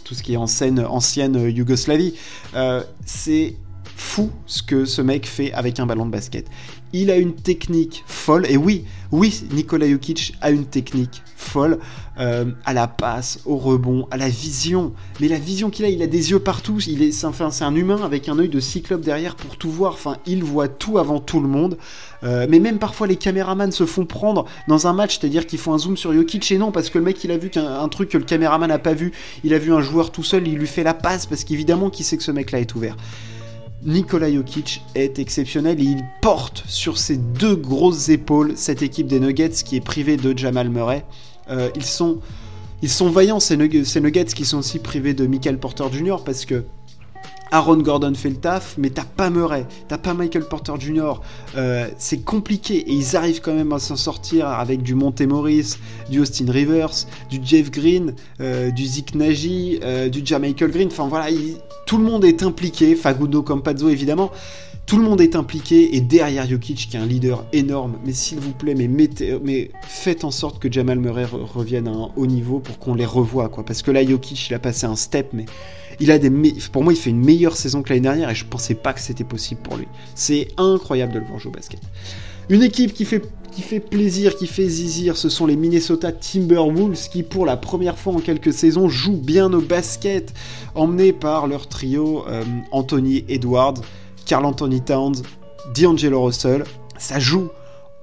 tout 0.04 0.14
ce 0.14 0.24
qui 0.24 0.34
est 0.34 0.38
en 0.38 0.48
scène 0.48 0.80
ancienne 0.86 1.50
Yougoslavie. 1.50 2.16
Euh, 2.56 2.84
c'est 3.06 3.56
fou 3.96 4.32
ce 4.46 4.64
que 4.64 4.86
ce 4.86 5.02
mec 5.02 5.26
fait 5.26 5.54
avec 5.54 5.80
un 5.80 5.86
ballon 5.86 6.06
de 6.06 6.12
basket. 6.12 6.48
Il 6.94 7.12
a 7.12 7.18
une 7.18 7.34
technique 7.36 8.04
folle, 8.06 8.46
et 8.50 8.58
oui, 8.58 8.86
oui, 9.12 9.44
Nikola 9.52 9.90
Jokic 9.90 10.34
a 10.42 10.52
une 10.52 10.66
technique 10.66 11.22
folle 11.36 11.80
euh, 12.20 12.46
à 12.66 12.74
la 12.74 12.88
passe, 12.88 13.40
au 13.46 13.58
rebond, 13.58 14.08
à 14.10 14.16
la 14.16 14.30
vision. 14.30 14.94
Mais 15.20 15.28
la 15.28 15.38
vision 15.38 15.70
qu'il 15.70 15.84
a, 15.84 15.90
il 15.90 16.02
a 16.02 16.08
des 16.08 16.32
yeux 16.32 16.40
partout. 16.40 16.80
Il 16.88 17.04
est, 17.04 17.26
enfin, 17.26 17.52
c'est 17.52 17.66
un 17.66 17.76
humain 17.76 18.02
avec 18.04 18.30
un 18.30 18.40
œil 18.40 18.48
de 18.48 18.60
cyclope 18.60 19.02
derrière 19.02 19.36
pour 19.36 19.58
tout 19.58 19.70
voir. 19.70 19.94
Enfin, 19.94 20.18
il 20.26 20.44
voit 20.44 20.70
tout 20.70 20.98
avant 20.98 21.20
tout 21.20 21.42
le 21.42 21.48
monde. 21.50 21.78
Euh, 22.24 22.46
mais 22.50 22.60
même 22.60 22.78
parfois 22.78 23.08
les 23.08 23.16
caméramans 23.16 23.72
se 23.72 23.86
font 23.86 24.06
prendre 24.06 24.46
dans 24.68 24.88
un 24.88 24.94
match, 24.94 25.20
c'est-à-dire 25.20 25.48
qu'ils 25.48 25.60
font 25.60 25.74
un 25.74 25.80
zoom 25.80 25.98
sur 25.98 26.14
Jokic 26.14 26.52
et 26.52 26.58
non 26.58 26.72
parce 26.72 26.90
que 26.90 27.00
le 27.00 27.04
mec 27.04 27.24
il 27.24 27.32
a 27.32 27.38
vu 27.38 27.50
qu'un 27.50 27.88
truc 27.90 28.10
que 28.10 28.18
le 28.18 28.24
caméraman 28.24 28.70
n'a 28.70 28.80
pas 28.80 28.94
vu. 28.94 29.12
Il 29.44 29.54
a 29.54 29.58
vu 29.58 29.74
un 29.74 29.82
joueur 29.82 30.12
tout 30.12 30.24
seul, 30.24 30.48
il 30.48 30.58
lui 30.58 30.68
fait 30.68 30.84
la 30.84 30.94
passe 30.94 31.26
parce 31.26 31.44
qu'évidemment 31.44 31.90
qu'il 31.90 32.06
sait 32.06 32.18
que 32.18 32.24
ce 32.24 32.32
mec-là 32.32 32.60
est 32.60 32.76
ouvert. 32.76 32.96
Nikola 33.84 34.32
Jokic 34.32 34.84
est 34.94 35.18
exceptionnel 35.18 35.80
et 35.80 35.84
il 35.84 36.04
porte 36.22 36.64
sur 36.68 36.98
ses 36.98 37.18
deux 37.18 37.56
grosses 37.56 38.10
épaules 38.10 38.54
cette 38.56 38.82
équipe 38.84 39.08
des 39.08 39.20
Nuggets 39.20 39.50
qui 39.50 39.76
est 39.76 39.82
privée 39.82 40.18
de 40.18 40.38
Jamal 40.38 40.70
Murray. 40.70 41.04
Euh, 41.50 41.70
ils, 41.76 41.84
sont, 41.84 42.20
ils 42.84 42.90
sont 42.90 43.10
vaillants 43.10 43.40
ces 43.40 43.58
nuggets, 43.58 43.84
ces 43.84 44.00
nuggets 44.00 44.26
qui 44.26 44.46
sont 44.46 44.60
aussi 44.60 44.78
privés 44.78 45.16
de 45.16 45.26
Michael 45.26 45.58
Porter 45.58 45.86
Jr. 45.92 46.18
parce 46.24 46.46
que 46.46 46.64
Aaron 47.52 47.78
Gordon 47.78 48.14
fait 48.16 48.30
le 48.30 48.38
taf, 48.38 48.76
mais 48.78 48.90
t'as 48.90 49.04
pas 49.04 49.30
Murray, 49.30 49.66
t'as 49.90 49.98
pas 49.98 50.14
Michael 50.14 50.46
Porter 50.46 50.74
Jr. 50.80 51.16
Euh, 51.58 51.90
c'est 51.98 52.24
compliqué 52.24 52.78
et 52.78 52.94
ils 52.94 53.18
arrivent 53.18 53.42
quand 53.42 53.54
même 53.54 53.74
à 53.74 53.80
s'en 53.80 53.98
sortir 53.98 54.48
avec 54.48 54.82
du 54.84 54.96
Monte 54.96 55.22
Morris, 55.22 55.76
du 56.10 56.22
Austin 56.22 56.50
Rivers, 56.50 57.06
du 57.30 57.42
Jeff 57.44 57.70
Green, 57.70 58.16
euh, 58.40 58.72
du 58.72 58.86
Zik 58.86 59.16
Nagy, 59.16 59.82
euh, 59.84 60.08
du 60.08 60.22
Jamichael 60.24 60.72
Green. 60.72 60.88
Enfin 60.88 61.08
voilà, 61.10 61.28
tout 61.86 61.98
le 61.98 62.06
monde 62.06 62.24
est 62.24 62.42
impliqué. 62.42 62.96
Fagundo 62.96 63.42
Campazzo 63.42 63.90
évidemment. 63.90 64.32
Tout 64.92 64.98
le 64.98 65.04
monde 65.04 65.22
est 65.22 65.38
impliqué 65.38 65.96
et 65.96 66.02
derrière 66.02 66.46
Jokic 66.46 66.90
qui 66.90 66.98
est 66.98 67.00
un 67.00 67.06
leader 67.06 67.46
énorme, 67.54 67.94
mais 68.06 68.12
s'il 68.12 68.42
vous 68.42 68.52
plaît, 68.52 68.76
mais, 68.76 69.72
faites 69.88 70.26
en 70.26 70.32
sorte 70.32 70.60
que 70.60 70.70
Jamal 70.70 71.00
Murray 71.00 71.24
revienne 71.24 71.88
à 71.88 71.92
un 71.92 72.10
haut 72.18 72.26
niveau 72.26 72.60
pour 72.60 72.78
qu'on 72.78 72.94
les 72.94 73.06
revoie 73.06 73.48
quoi. 73.48 73.64
Parce 73.64 73.84
que 73.84 73.92
là 73.92 74.06
Jokic 74.06 74.50
il 74.50 74.54
a 74.54 74.60
passé 74.60 74.86
un 74.86 74.98
step, 74.98 75.30
mais 75.32 75.46
il 76.02 76.12
a 76.12 76.20
des 76.20 76.30
pour 76.74 76.84
moi 76.84 76.92
il 76.92 77.00
fait 77.00 77.10
une 77.10 77.24
meilleure 77.24 77.56
saison 77.56 77.84
que 77.84 77.88
l'année 77.88 78.02
dernière 78.02 78.30
et 78.30 78.36
je 78.36 78.44
pensais 78.44 78.76
pas 78.76 78.92
que 78.92 79.00
c'était 79.00 79.24
possible 79.24 79.62
pour 79.62 79.78
lui. 79.78 79.88
C'est 80.14 80.50
incroyable 80.58 81.14
de 81.14 81.20
le 81.20 81.26
voir 81.26 81.40
jouer 81.40 81.52
au 81.52 81.56
basket. 81.56 81.80
Une 82.50 82.62
équipe 82.62 82.92
qui 82.92 83.06
fait 83.06 83.24
qui 83.54 83.62
fait 83.62 83.80
plaisir, 83.80 84.36
qui 84.36 84.48
fait 84.48 84.68
zizir, 84.68 85.16
ce 85.16 85.30
sont 85.30 85.46
les 85.46 85.56
Minnesota 85.56 86.12
Timberwolves 86.12 87.10
qui, 87.10 87.24
pour 87.24 87.46
la 87.46 87.58
première 87.58 87.98
fois 87.98 88.14
en 88.14 88.20
quelques 88.20 88.54
saisons, 88.54 88.90
jouent 88.90 89.18
bien 89.18 89.52
au 89.54 89.62
basket, 89.62 90.34
emmenés 90.74 91.14
par 91.14 91.48
leur 91.48 91.68
trio 91.68 92.26
euh, 92.28 92.44
Anthony 92.72 93.26
Edwards, 93.28 93.82
Carl 94.26 94.46
Anthony 94.46 94.82
Towns, 94.82 95.24
D'Angelo 95.76 96.24
Russell. 96.24 96.64
Ça 96.98 97.20
joue 97.20 97.50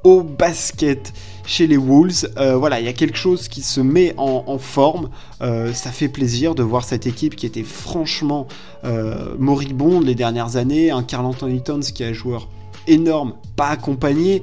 au 0.05 0.23
basket 0.23 1.13
chez 1.47 1.67
les 1.67 1.77
Wolves. 1.77 2.29
Euh, 2.37 2.57
voilà, 2.57 2.81
il 2.81 2.87
y 2.87 2.89
a 2.89 2.93
quelque 2.93 3.17
chose 3.17 3.49
qui 3.49 3.63
se 3.63 3.81
met 3.81 4.15
en, 4.17 4.59
forme. 4.59 5.11
Euh, 5.41 5.73
ça 5.73 5.91
fait 5.91 6.09
plaisir 6.09 6.55
de 6.55 6.63
voir 6.63 6.85
cette 6.85 7.07
équipe 7.07 7.37
qui 7.37 7.47
était 7.47 7.63
franchement 7.63 8.47
euh, 8.85 9.35
moribonde 9.39 10.05
les 10.05 10.15
dernières 10.15 10.57
années. 10.57 10.91
Un 10.91 11.03
Carl 11.03 11.25
Anthony 11.27 11.63
Towns 11.63 11.83
qui 11.83 12.03
est 12.03 12.09
un 12.09 12.13
joueur 12.13 12.49
énorme, 12.87 13.35
pas 13.57 13.69
accompagné, 13.69 14.43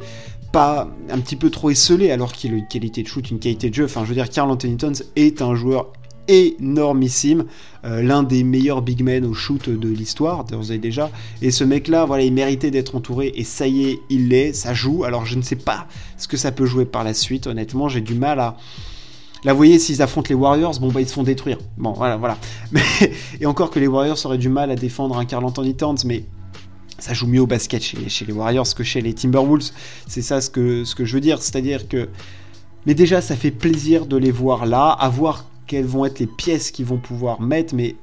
pas 0.52 0.88
un 1.10 1.20
petit 1.20 1.36
peu 1.36 1.50
trop 1.50 1.70
esselé 1.70 2.12
alors 2.12 2.32
qu'il 2.32 2.54
a 2.54 2.58
une 2.58 2.68
qualité 2.68 3.04
de 3.04 3.08
shoot, 3.08 3.30
une 3.30 3.40
qualité 3.40 3.70
de 3.70 3.76
jeu. 3.76 3.86
Enfin, 3.86 4.04
je 4.04 4.10
veux 4.10 4.16
dire, 4.16 4.30
Carl 4.30 4.50
Anthony 4.50 4.78
Towns 4.78 4.96
est 5.16 5.42
un 5.42 5.56
joueur 5.56 5.94
énormissime, 6.28 7.46
euh, 7.86 8.02
l'un 8.02 8.24
des 8.24 8.44
meilleurs 8.44 8.82
big 8.82 9.04
men 9.04 9.26
au 9.26 9.34
shoot 9.34 9.70
de 9.70 9.90
l'histoire, 9.90 10.46
déjà. 10.80 11.12
Et 11.42 11.52
ce 11.52 11.64
mec-là, 11.64 12.06
voilà, 12.06 12.24
il 12.24 12.34
méritait 12.34 12.72
d'être 12.72 12.96
entouré, 12.96 13.32
et 13.36 13.44
ça 13.44 13.68
y 13.68 13.90
est, 13.90 14.00
il 14.10 14.30
l'est, 14.30 14.54
ça 14.54 14.74
joue. 14.74 15.04
Alors 15.04 15.26
je 15.26 15.36
ne 15.36 15.42
sais 15.42 15.56
pas 15.56 15.88
ce 16.18 16.28
que 16.28 16.38
ça 16.38 16.52
peut 16.52 16.66
jouer 16.66 16.86
par 16.86 17.04
la 17.04 17.14
suite, 17.14 17.48
honnêtement, 17.48 17.90
j'ai 17.90 18.02
du 18.02 18.16
mal 18.16 18.40
à. 18.40 18.58
Là, 19.44 19.54
vous 19.54 19.58
voyez, 19.58 19.78
s'ils 19.78 20.02
affrontent 20.02 20.30
les 20.30 20.36
Warriors, 20.36 20.80
bon, 20.80 20.92
bah, 20.92 21.02
ils 21.02 21.08
se 21.08 21.14
font 21.14 21.22
détruire. 21.22 21.60
Bon, 21.78 21.92
voilà, 21.92 22.18
voilà. 22.18 22.36
Mais, 22.72 22.82
et 23.40 23.46
encore 23.46 23.70
que 23.70 23.80
les 23.80 23.86
Warriors 23.86 24.18
auraient 24.26 24.40
du 24.40 24.50
mal 24.50 24.72
à 24.72 24.76
défendre 24.76 25.18
un 25.20 25.26
Carl 25.26 25.46
Anthony 25.46 25.76
Towns, 25.76 26.00
mais 26.04 26.24
ça 26.98 27.14
joue 27.14 27.28
mieux 27.28 27.42
au 27.42 27.46
basket 27.46 27.84
chez, 27.84 28.10
chez 28.10 28.26
les 28.26 28.34
Warriors 28.34 28.74
que 28.74 28.84
chez 28.84 29.02
les 29.02 29.14
Timberwolves. 29.14 29.70
C'est 30.08 30.24
ça 30.24 30.42
ce 30.42 30.50
que, 30.50 30.84
ce 30.84 30.96
que 30.96 31.06
je 31.06 31.14
veux 31.14 31.22
dire. 31.22 31.42
C'est-à-dire 31.42 31.88
que. 31.88 32.10
Mais 32.88 32.96
déjà, 32.96 33.22
ça 33.22 33.36
fait 33.36 33.52
plaisir 33.52 34.06
de 34.08 34.18
les 34.18 34.32
voir 34.32 34.66
là, 34.66 34.90
à 34.90 35.10
voir 35.10 35.46
quelles 35.68 35.86
vont 35.86 36.06
être 36.06 36.20
les 36.20 36.28
pièces 36.28 36.72
qu'ils 36.72 36.86
vont 36.86 36.98
pouvoir 36.98 37.42
mettre, 37.42 37.76
mais 37.76 37.96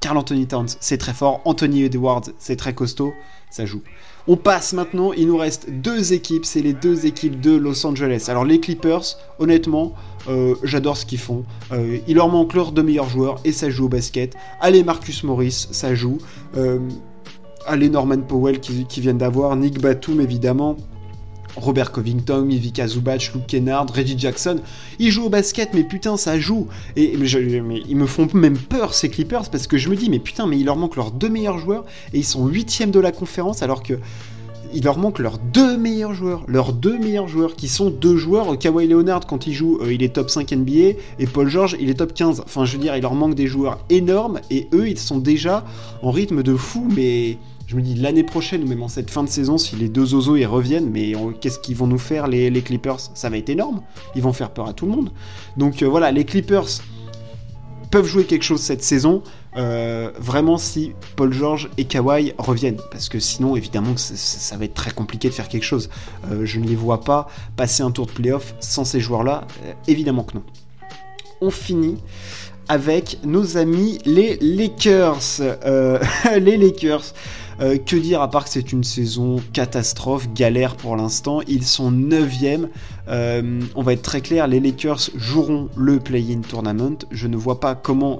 Carl 0.00 0.16
Anthony 0.16 0.46
Towns, 0.46 0.68
c'est 0.80 0.96
très 0.96 1.12
fort. 1.12 1.42
Anthony 1.44 1.84
Edwards, 1.84 2.24
c'est 2.38 2.56
très 2.56 2.74
costaud. 2.74 3.12
Ça 3.50 3.66
joue. 3.66 3.82
On 4.28 4.36
passe 4.36 4.72
maintenant, 4.72 5.12
il 5.12 5.26
nous 5.26 5.36
reste 5.36 5.68
deux 5.70 6.12
équipes, 6.12 6.44
c'est 6.44 6.62
les 6.62 6.72
deux 6.72 7.04
équipes 7.04 7.40
de 7.40 7.50
Los 7.50 7.84
Angeles. 7.84 8.26
Alors 8.28 8.44
les 8.44 8.60
Clippers, 8.60 9.02
honnêtement, 9.38 9.94
euh, 10.28 10.54
j'adore 10.62 10.96
ce 10.96 11.04
qu'ils 11.04 11.18
font. 11.18 11.44
Euh, 11.72 11.98
il 12.06 12.14
leur 12.14 12.28
manque 12.28 12.54
leurs 12.54 12.72
deux 12.72 12.82
meilleurs 12.82 13.08
joueurs 13.08 13.40
et 13.44 13.52
ça 13.52 13.70
joue 13.70 13.86
au 13.86 13.88
basket. 13.88 14.36
Allez 14.60 14.84
Marcus 14.84 15.24
Morris, 15.24 15.68
ça 15.70 15.94
joue. 15.94 16.18
Euh, 16.56 16.78
allez 17.66 17.88
Norman 17.88 18.20
Powell 18.20 18.60
qui, 18.60 18.84
qui 18.86 19.00
viennent 19.00 19.18
d'avoir. 19.18 19.56
Nick 19.56 19.80
Batum 19.80 20.20
évidemment. 20.20 20.76
Robert 21.56 21.92
Covington, 21.92 22.48
Ivica 22.50 22.86
Zubac, 22.86 23.32
Luke 23.34 23.46
Kennard, 23.46 23.86
Reggie 23.92 24.18
Jackson, 24.18 24.60
ils 24.98 25.10
jouent 25.10 25.26
au 25.26 25.30
basket, 25.30 25.74
mais 25.74 25.84
putain, 25.84 26.16
ça 26.16 26.38
joue. 26.38 26.68
Et 26.96 27.14
ils 27.14 27.96
me 27.96 28.06
font 28.06 28.28
même 28.34 28.58
peur 28.58 28.94
ces 28.94 29.08
Clippers 29.08 29.50
parce 29.50 29.66
que 29.66 29.78
je 29.78 29.88
me 29.88 29.96
dis, 29.96 30.10
mais 30.10 30.18
putain, 30.18 30.46
mais 30.46 30.58
il 30.58 30.66
leur 30.66 30.76
manque 30.76 30.96
leurs 30.96 31.10
deux 31.10 31.28
meilleurs 31.28 31.58
joueurs 31.58 31.84
et 32.12 32.18
ils 32.18 32.24
sont 32.24 32.46
huitièmes 32.46 32.90
de 32.90 33.00
la 33.00 33.12
conférence 33.12 33.62
alors 33.62 33.82
que 33.82 33.98
il 34.72 34.84
leur 34.84 34.98
manque 34.98 35.18
leurs 35.18 35.38
deux 35.38 35.76
meilleurs 35.76 36.14
joueurs, 36.14 36.44
leurs 36.46 36.72
deux 36.72 36.98
meilleurs 36.98 37.28
joueurs 37.28 37.56
qui 37.56 37.68
sont 37.68 37.90
deux 37.90 38.16
joueurs. 38.16 38.58
Kawhi 38.58 38.86
Leonard 38.86 39.26
quand 39.26 39.46
il 39.46 39.52
joue, 39.52 39.78
euh, 39.82 39.92
il 39.92 40.02
est 40.02 40.14
top 40.14 40.30
5 40.30 40.52
NBA 40.52 40.98
et 41.18 41.26
Paul 41.32 41.48
George, 41.48 41.76
il 41.80 41.90
est 41.90 41.94
top 41.94 42.14
15. 42.14 42.42
Enfin, 42.44 42.64
je 42.64 42.72
veux 42.76 42.82
dire, 42.82 42.96
il 42.96 43.02
leur 43.02 43.14
manque 43.14 43.34
des 43.34 43.46
joueurs 43.46 43.84
énormes 43.90 44.40
et 44.50 44.68
eux, 44.72 44.88
ils 44.88 44.98
sont 44.98 45.18
déjà 45.18 45.64
en 46.02 46.10
rythme 46.10 46.42
de 46.42 46.54
fou, 46.54 46.86
mais 46.94 47.38
je 47.70 47.76
me 47.76 47.82
dis 47.82 47.94
l'année 47.94 48.24
prochaine 48.24 48.64
ou 48.64 48.66
même 48.66 48.82
en 48.82 48.88
cette 48.88 49.10
fin 49.10 49.22
de 49.22 49.28
saison, 49.28 49.56
si 49.56 49.76
les 49.76 49.88
deux 49.88 50.14
Ozo 50.14 50.34
y 50.34 50.44
reviennent, 50.44 50.90
mais 50.90 51.12
qu'est-ce 51.40 51.60
qu'ils 51.60 51.76
vont 51.76 51.86
nous 51.86 51.98
faire 51.98 52.26
les, 52.26 52.50
Clippers? 52.62 52.98
Ça 53.14 53.30
va 53.30 53.36
être 53.36 53.48
énorme. 53.48 53.82
Ils 54.16 54.22
vont 54.22 54.32
faire 54.32 54.50
peur 54.50 54.66
à 54.66 54.72
tout 54.72 54.86
le 54.86 54.92
monde. 54.92 55.10
Donc 55.56 55.82
euh, 55.82 55.86
voilà, 55.86 56.10
les 56.10 56.24
Clippers 56.24 56.66
peuvent 57.90 58.06
jouer 58.06 58.24
quelque 58.24 58.42
chose 58.42 58.60
cette 58.60 58.82
saison. 58.82 59.22
Euh, 59.56 60.10
vraiment 60.18 60.58
si 60.58 60.92
Paul 61.16 61.32
George 61.32 61.70
et 61.76 61.84
Kawhi 61.84 62.32
reviennent. 62.38 62.80
Parce 62.90 63.08
que 63.08 63.18
sinon, 63.18 63.56
évidemment, 63.56 63.96
ça, 63.96 64.56
va 64.56 64.64
être 64.64 64.74
très 64.74 64.92
compliqué 64.92 65.28
de 65.28 65.34
faire 65.34 65.48
quelque 65.48 65.64
chose. 65.64 65.90
Euh, 66.30 66.44
je 66.44 66.60
ne 66.60 66.66
les 66.66 66.76
vois 66.76 67.00
pas 67.00 67.28
passer 67.56 67.82
un 67.82 67.90
tour 67.90 68.06
de 68.06 68.12
playoff 68.12 68.54
sans 68.60 68.84
ces 68.84 69.00
joueurs-là. 69.00 69.46
évidemment 69.86 70.24
que 70.24 70.34
non. 70.34 70.42
On 71.40 71.50
finit 71.50 71.96
avec 72.68 73.18
nos 73.24 73.56
amis 73.56 73.98
les 74.04 74.36
Lakers. 74.40 75.40
les 76.38 76.56
Lakers. 76.56 77.14
Euh, 77.60 77.76
que 77.76 77.96
dire 77.96 78.22
à 78.22 78.30
part 78.30 78.44
que 78.44 78.50
c'est 78.50 78.72
une 78.72 78.84
saison 78.84 79.36
catastrophe, 79.52 80.32
galère 80.32 80.76
pour 80.76 80.96
l'instant. 80.96 81.40
Ils 81.46 81.66
sont 81.66 81.92
9ème. 81.92 82.68
Euh, 83.08 83.60
on 83.74 83.82
va 83.82 83.92
être 83.92 84.02
très 84.02 84.22
clair, 84.22 84.46
les 84.46 84.60
Lakers 84.60 85.10
joueront 85.14 85.68
le 85.76 85.98
play-in 85.98 86.40
tournament. 86.40 86.96
Je 87.10 87.26
ne 87.26 87.36
vois 87.36 87.60
pas 87.60 87.74
comment 87.74 88.18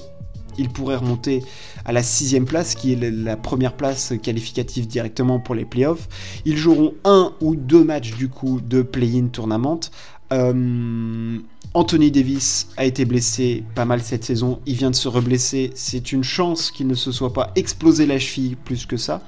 ils 0.58 0.68
pourraient 0.68 0.96
remonter 0.96 1.42
à 1.84 1.92
la 1.92 2.02
sixième 2.02 2.44
place, 2.44 2.74
qui 2.74 2.92
est 2.92 3.10
la 3.10 3.36
première 3.36 3.74
place 3.74 4.12
qualificative 4.22 4.86
directement 4.86 5.38
pour 5.38 5.54
les 5.54 5.64
playoffs. 5.64 6.08
Ils 6.44 6.56
joueront 6.56 6.94
un 7.04 7.32
ou 7.40 7.56
deux 7.56 7.84
matchs 7.84 8.14
du 8.16 8.28
coup 8.28 8.60
de 8.60 8.82
play-in 8.82 9.28
tournament. 9.28 9.80
Euh, 10.32 11.38
Anthony 11.74 12.10
Davis 12.10 12.68
a 12.76 12.84
été 12.84 13.04
blessé 13.04 13.64
pas 13.74 13.84
mal 13.84 14.00
cette 14.00 14.24
saison, 14.24 14.60
il 14.66 14.76
vient 14.76 14.90
de 14.90 14.96
se 14.96 15.08
reblesser, 15.08 15.70
c'est 15.74 16.12
une 16.12 16.24
chance 16.24 16.70
qu'il 16.70 16.86
ne 16.86 16.94
se 16.94 17.12
soit 17.12 17.32
pas 17.32 17.52
explosé 17.54 18.06
la 18.06 18.18
cheville 18.18 18.56
plus 18.56 18.86
que 18.86 18.96
ça. 18.96 19.22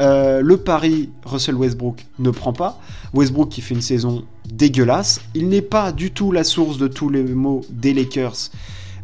Euh, 0.00 0.40
le 0.40 0.56
pari 0.56 1.10
Russell 1.24 1.54
Westbrook 1.56 2.06
ne 2.18 2.30
prend 2.30 2.52
pas. 2.52 2.80
Westbrook 3.12 3.50
qui 3.50 3.60
fait 3.60 3.74
une 3.74 3.82
saison 3.82 4.24
dégueulasse. 4.50 5.20
Il 5.34 5.48
n'est 5.48 5.62
pas 5.62 5.92
du 5.92 6.10
tout 6.10 6.32
la 6.32 6.44
source 6.44 6.78
de 6.78 6.88
tous 6.88 7.10
les 7.10 7.22
maux 7.22 7.62
des 7.68 7.92
Lakers. 7.92 8.50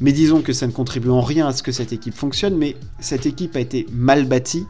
Mais 0.01 0.13
disons 0.13 0.43
que 0.43 0.53
ça 0.53 0.67
ne 0.67 0.73
contribue 0.73 1.11
en 1.11 1.21
rien 1.21 1.47
à 1.47 1.53
ce 1.53 1.63
que 1.63 1.73
cette 1.73 1.93
équipe 1.93 2.15
fonctionne. 2.15 2.57
Mais 2.57 2.77
cette 3.01 3.27
équipe 3.27 3.57
a 3.57 3.61
été 3.61 3.87
mal 3.91 4.27
bâtie, 4.27 4.67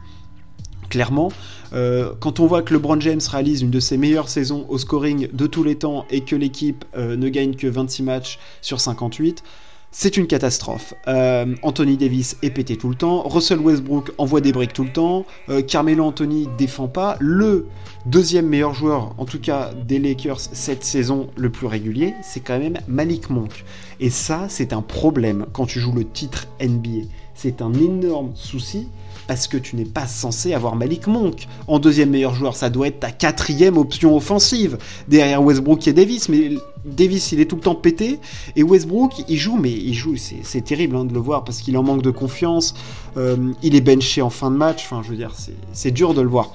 clairement. 0.88 1.30
Euh, 1.72 2.12
quand 2.20 2.40
on 2.40 2.46
voit 2.46 2.62
que 2.62 2.72
LeBron 2.74 3.00
James 3.00 3.20
réalise 3.28 3.62
une 3.62 3.70
de 3.70 3.80
ses 3.80 3.96
meilleures 3.96 4.28
saisons 4.28 4.66
au 4.68 4.78
scoring 4.78 5.28
de 5.32 5.46
tous 5.46 5.64
les 5.64 5.76
temps 5.76 6.06
et 6.10 6.22
que 6.22 6.36
l'équipe 6.36 6.84
euh, 6.96 7.16
ne 7.16 7.28
gagne 7.28 7.54
que 7.54 7.66
26 7.66 8.02
matchs 8.02 8.38
sur 8.62 8.80
58, 8.80 9.42
c'est 9.90 10.16
une 10.16 10.26
catastrophe. 10.26 10.94
Euh, 11.08 11.54
Anthony 11.62 11.96
Davis 11.96 12.36
est 12.42 12.50
pété 12.50 12.76
tout 12.76 12.88
le 12.88 12.94
temps. 12.94 13.26
Russell 13.26 13.58
Westbrook 13.58 14.12
envoie 14.18 14.40
des 14.40 14.52
briques 14.52 14.72
tout 14.72 14.84
le 14.84 14.92
temps. 14.92 15.24
Euh, 15.48 15.62
Carmelo 15.62 16.04
Anthony 16.04 16.48
défend 16.58 16.88
pas. 16.88 17.16
Le 17.18 17.68
deuxième 18.04 18.46
meilleur 18.46 18.74
joueur, 18.74 19.14
en 19.18 19.24
tout 19.24 19.40
cas 19.40 19.72
des 19.72 19.98
Lakers 19.98 20.40
cette 20.40 20.84
saison, 20.84 21.28
le 21.36 21.50
plus 21.50 21.66
régulier, 21.66 22.14
c'est 22.22 22.40
quand 22.40 22.58
même 22.58 22.78
Malik 22.88 23.30
Monk. 23.30 23.64
Et 23.98 24.10
ça, 24.10 24.46
c'est 24.48 24.72
un 24.72 24.82
problème 24.82 25.46
quand 25.52 25.66
tu 25.66 25.80
joues 25.80 25.94
le 25.94 26.04
titre 26.04 26.46
NBA. 26.60 27.06
C'est 27.34 27.62
un 27.62 27.72
énorme 27.72 28.32
souci 28.34 28.88
parce 29.26 29.48
que 29.48 29.56
tu 29.56 29.76
n'es 29.76 29.84
pas 29.84 30.06
censé 30.06 30.54
avoir 30.54 30.76
Malik 30.76 31.06
Monk 31.06 31.48
en 31.66 31.78
deuxième 31.78 32.10
meilleur 32.10 32.34
joueur. 32.34 32.56
Ça 32.56 32.70
doit 32.70 32.88
être 32.88 33.00
ta 33.00 33.10
quatrième 33.10 33.76
option 33.76 34.16
offensive 34.16 34.78
derrière 35.08 35.42
Westbrook 35.42 35.86
et 35.88 35.92
Davis. 35.92 36.28
Mais 36.28 36.52
Davis, 36.84 37.32
il 37.32 37.40
est 37.40 37.46
tout 37.46 37.56
le 37.56 37.62
temps 37.62 37.74
pété 37.74 38.18
et 38.54 38.62
Westbrook, 38.62 39.12
il 39.28 39.36
joue, 39.36 39.56
mais 39.56 39.72
il 39.72 39.94
joue. 39.94 40.16
C'est 40.16 40.64
terrible 40.64 40.96
hein, 40.96 41.04
de 41.04 41.12
le 41.12 41.20
voir 41.20 41.44
parce 41.44 41.60
qu'il 41.60 41.76
en 41.76 41.82
manque 41.82 42.02
de 42.02 42.10
confiance. 42.10 42.74
Euh, 43.16 43.52
il 43.62 43.74
est 43.74 43.80
benché 43.80 44.22
en 44.22 44.30
fin 44.30 44.50
de 44.50 44.56
match. 44.56 44.84
Enfin, 44.84 45.02
je 45.02 45.10
veux 45.10 45.16
dire, 45.16 45.32
c'est 45.72 45.90
dur 45.90 46.14
de 46.14 46.20
le 46.20 46.28
voir. 46.28 46.52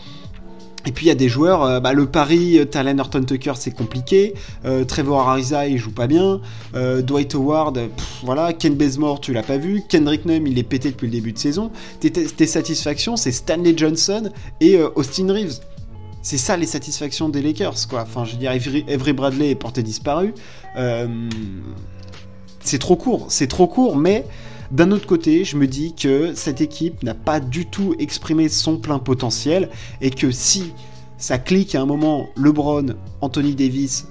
Et 0.86 0.92
puis 0.92 1.06
il 1.06 1.10
y 1.10 1.12
a 1.12 1.16
des 1.16 1.30
joueurs, 1.30 1.64
euh, 1.64 1.80
bah, 1.80 1.94
le 1.94 2.08
Paris, 2.08 2.58
euh, 2.58 2.66
Talen 2.66 3.00
Horton 3.00 3.24
Tucker, 3.24 3.54
c'est 3.56 3.72
compliqué. 3.72 4.34
Euh, 4.66 4.84
Trevor 4.84 5.30
Ariza, 5.30 5.68
il 5.68 5.78
joue 5.78 5.92
pas 5.92 6.08
bien. 6.08 6.42
Dwight 6.74 7.36
Howard, 7.36 7.80
voilà. 8.24 8.54
Ken 8.54 8.76
Bazemore, 8.76 9.20
tu 9.20 9.34
l'as 9.34 9.44
pas 9.44 9.58
vu. 9.58 9.84
Kendrick 9.88 10.26
Nunn, 10.26 10.48
il 10.48 10.58
est 10.58 10.64
pété 10.64 10.90
depuis 10.90 11.08
le 11.08 11.12
début 11.12 11.34
de 11.34 11.38
saison. 11.38 11.72
Tes, 12.00 12.48
satisfactions, 12.48 13.16
c'est 13.16 13.32
Stanley 13.32 13.74
Johnson 13.76 14.30
et 14.60 14.80
Austin 14.96 15.32
Reeves. 15.32 15.60
C'est 16.22 16.38
ça 16.38 16.56
les 16.56 16.66
satisfactions 16.66 17.30
des 17.30 17.42
Lakers, 17.42 17.88
quoi. 17.90 18.02
Enfin, 18.04 18.26
je 18.26 18.34
veux 18.34 18.38
dire, 18.38 18.52
Avery, 18.52 19.14
Bradley 19.14 19.52
est 19.52 19.56
porté 19.56 19.84
disparu. 19.84 20.34
c'est 22.64 22.80
trop 22.80 22.96
court, 22.96 23.26
c'est 23.30 23.48
trop 23.48 23.68
court, 23.68 23.96
mais 23.96 24.26
d'un 24.72 24.92
autre 24.92 25.06
côté, 25.06 25.44
je 25.44 25.58
me 25.58 25.68
dis 25.68 25.94
que 25.94 26.34
cette 26.34 26.62
équipe 26.62 27.04
n'a 27.04 27.14
pas 27.14 27.40
du 27.40 27.66
tout 27.66 27.96
exprimé 28.00 28.48
son 28.50 28.78
plein 28.78 29.00
potentiel 29.00 29.70
et 30.00 30.12
que 30.12 30.32
si 30.32 30.74
ça 31.18 31.38
clique 31.38 31.76
à 31.76 31.82
un 31.82 31.86
moment, 31.86 32.30
LeBron, 32.38 32.96
Anthony 33.22 33.54
Davis, 33.54 34.08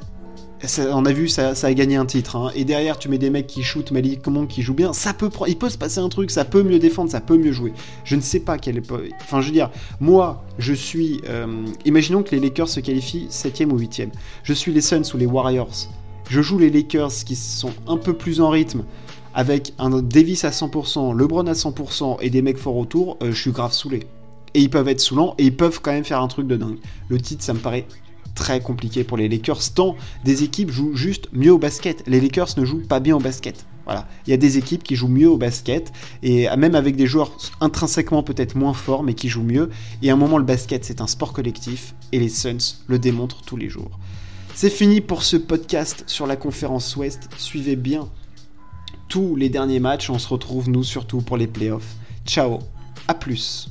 on 0.92 1.07
a 1.07 1.12
vu, 1.12 1.29
ça, 1.29 1.53
a 1.62 1.75
gagné 1.75 1.96
un 1.96 2.05
titre. 2.05 2.37
Hein. 2.37 2.51
Et 2.55 2.64
derrière, 2.64 2.99
tu 2.99 3.09
mets 3.09 3.18
des 3.18 3.31
mecs 3.31 3.46
qui 3.46 3.62
shootent, 3.62 3.90
Malik 3.90 4.27
Monk 4.27 4.49
qui 4.49 4.62
joue 4.62 4.75
bien. 4.75 4.92
Ça 4.92 5.14
peut, 5.14 5.31
il 5.49 5.57
peut 5.57 5.70
se 5.70 5.79
passer 5.79 6.01
un 6.01 6.09
truc, 6.09 6.31
ça 6.31 6.44
peut 6.44 6.62
mieux 6.62 6.79
défendre, 6.79 7.11
ça 7.11 7.20
peut 7.20 7.38
mieux 7.38 7.53
jouer. 7.53 7.73
Je 8.05 8.16
ne 8.16 8.20
sais 8.20 8.40
pas 8.40 8.59
quel 8.59 8.77
est. 8.77 8.92
Enfin, 9.23 9.40
je 9.40 9.46
veux 9.46 9.53
dire, 9.53 9.70
moi, 10.01 10.44
je 10.59 10.75
suis. 10.75 11.20
Euh, 11.29 11.64
imaginons 11.85 12.23
que 12.23 12.35
les 12.35 12.40
Lakers 12.40 12.68
se 12.68 12.81
qualifient 12.81 13.29
7ème 13.31 13.70
ou 13.70 13.79
8ème. 13.79 14.11
Je 14.42 14.53
suis 14.53 14.73
les 14.73 14.83
Suns 14.83 15.03
ou 15.14 15.16
les 15.16 15.27
Warriors. 15.27 15.88
Je 16.29 16.42
joue 16.42 16.59
les 16.59 16.70
Lakers 16.70 17.12
qui 17.25 17.35
sont 17.35 17.73
un 17.88 17.96
peu 17.96 18.12
plus 18.12 18.40
en 18.40 18.51
rythme, 18.51 18.85
avec 19.34 19.74
un 19.78 19.90
Davis 20.02 20.44
à 20.44 20.50
100%, 20.50 21.16
LeBron 21.16 21.46
à 21.46 21.52
100% 21.52 22.18
et 22.20 22.30
des 22.30 22.42
mecs 22.42 22.58
forts 22.58 22.76
autour, 22.76 23.16
euh, 23.22 23.32
je 23.32 23.40
suis 23.40 23.52
grave 23.52 23.72
saoulé. 23.72 24.06
Et 24.54 24.60
ils 24.60 24.70
peuvent 24.70 24.88
être 24.88 25.00
saoulants 25.00 25.34
et 25.38 25.44
ils 25.44 25.56
peuvent 25.56 25.80
quand 25.80 25.92
même 25.92 26.04
faire 26.04 26.20
un 26.20 26.28
truc 26.28 26.46
de 26.46 26.56
dingue. 26.56 26.78
Le 27.08 27.20
titre, 27.20 27.44
ça 27.44 27.54
me 27.54 27.60
paraît 27.60 27.86
très 28.34 28.60
compliqué 28.60 29.04
pour 29.04 29.16
les 29.16 29.28
Lakers, 29.28 29.74
tant 29.74 29.96
des 30.24 30.44
équipes 30.44 30.70
jouent 30.70 30.96
juste 30.96 31.28
mieux 31.32 31.52
au 31.52 31.58
basket. 31.58 32.02
Les 32.06 32.20
Lakers 32.20 32.48
ne 32.56 32.64
jouent 32.64 32.82
pas 32.86 33.00
bien 33.00 33.16
au 33.16 33.20
basket. 33.20 33.66
Voilà. 33.84 34.06
Il 34.26 34.30
y 34.30 34.34
a 34.34 34.36
des 34.36 34.56
équipes 34.56 34.82
qui 34.82 34.94
jouent 34.94 35.08
mieux 35.08 35.28
au 35.28 35.36
basket, 35.36 35.92
et 36.22 36.46
même 36.56 36.74
avec 36.74 36.96
des 36.96 37.06
joueurs 37.06 37.32
intrinsèquement 37.60 38.22
peut-être 38.22 38.54
moins 38.54 38.74
forts, 38.74 39.02
mais 39.02 39.14
qui 39.14 39.28
jouent 39.28 39.42
mieux. 39.42 39.70
Et 40.02 40.10
à 40.10 40.12
un 40.12 40.16
moment, 40.16 40.38
le 40.38 40.44
basket, 40.44 40.84
c'est 40.84 41.00
un 41.00 41.06
sport 41.06 41.32
collectif, 41.32 41.94
et 42.12 42.20
les 42.20 42.28
Suns 42.28 42.76
le 42.86 42.98
démontrent 42.98 43.42
tous 43.42 43.56
les 43.56 43.68
jours. 43.68 43.90
C'est 44.54 44.70
fini 44.70 45.00
pour 45.00 45.22
ce 45.22 45.36
podcast 45.36 46.04
sur 46.06 46.26
la 46.26 46.36
conférence 46.36 46.94
Ouest. 46.96 47.28
Suivez 47.36 47.76
bien 47.76 48.08
tous 49.11 49.37
les 49.37 49.51
derniers 49.51 49.81
matchs. 49.81 50.09
On 50.09 50.18
se 50.18 50.29
retrouve, 50.29 50.70
nous, 50.70 50.85
surtout 50.85 51.20
pour 51.20 51.37
les 51.37 51.46
playoffs. 51.46 51.96
Ciao, 52.25 52.61
à 53.07 53.12
plus. 53.12 53.68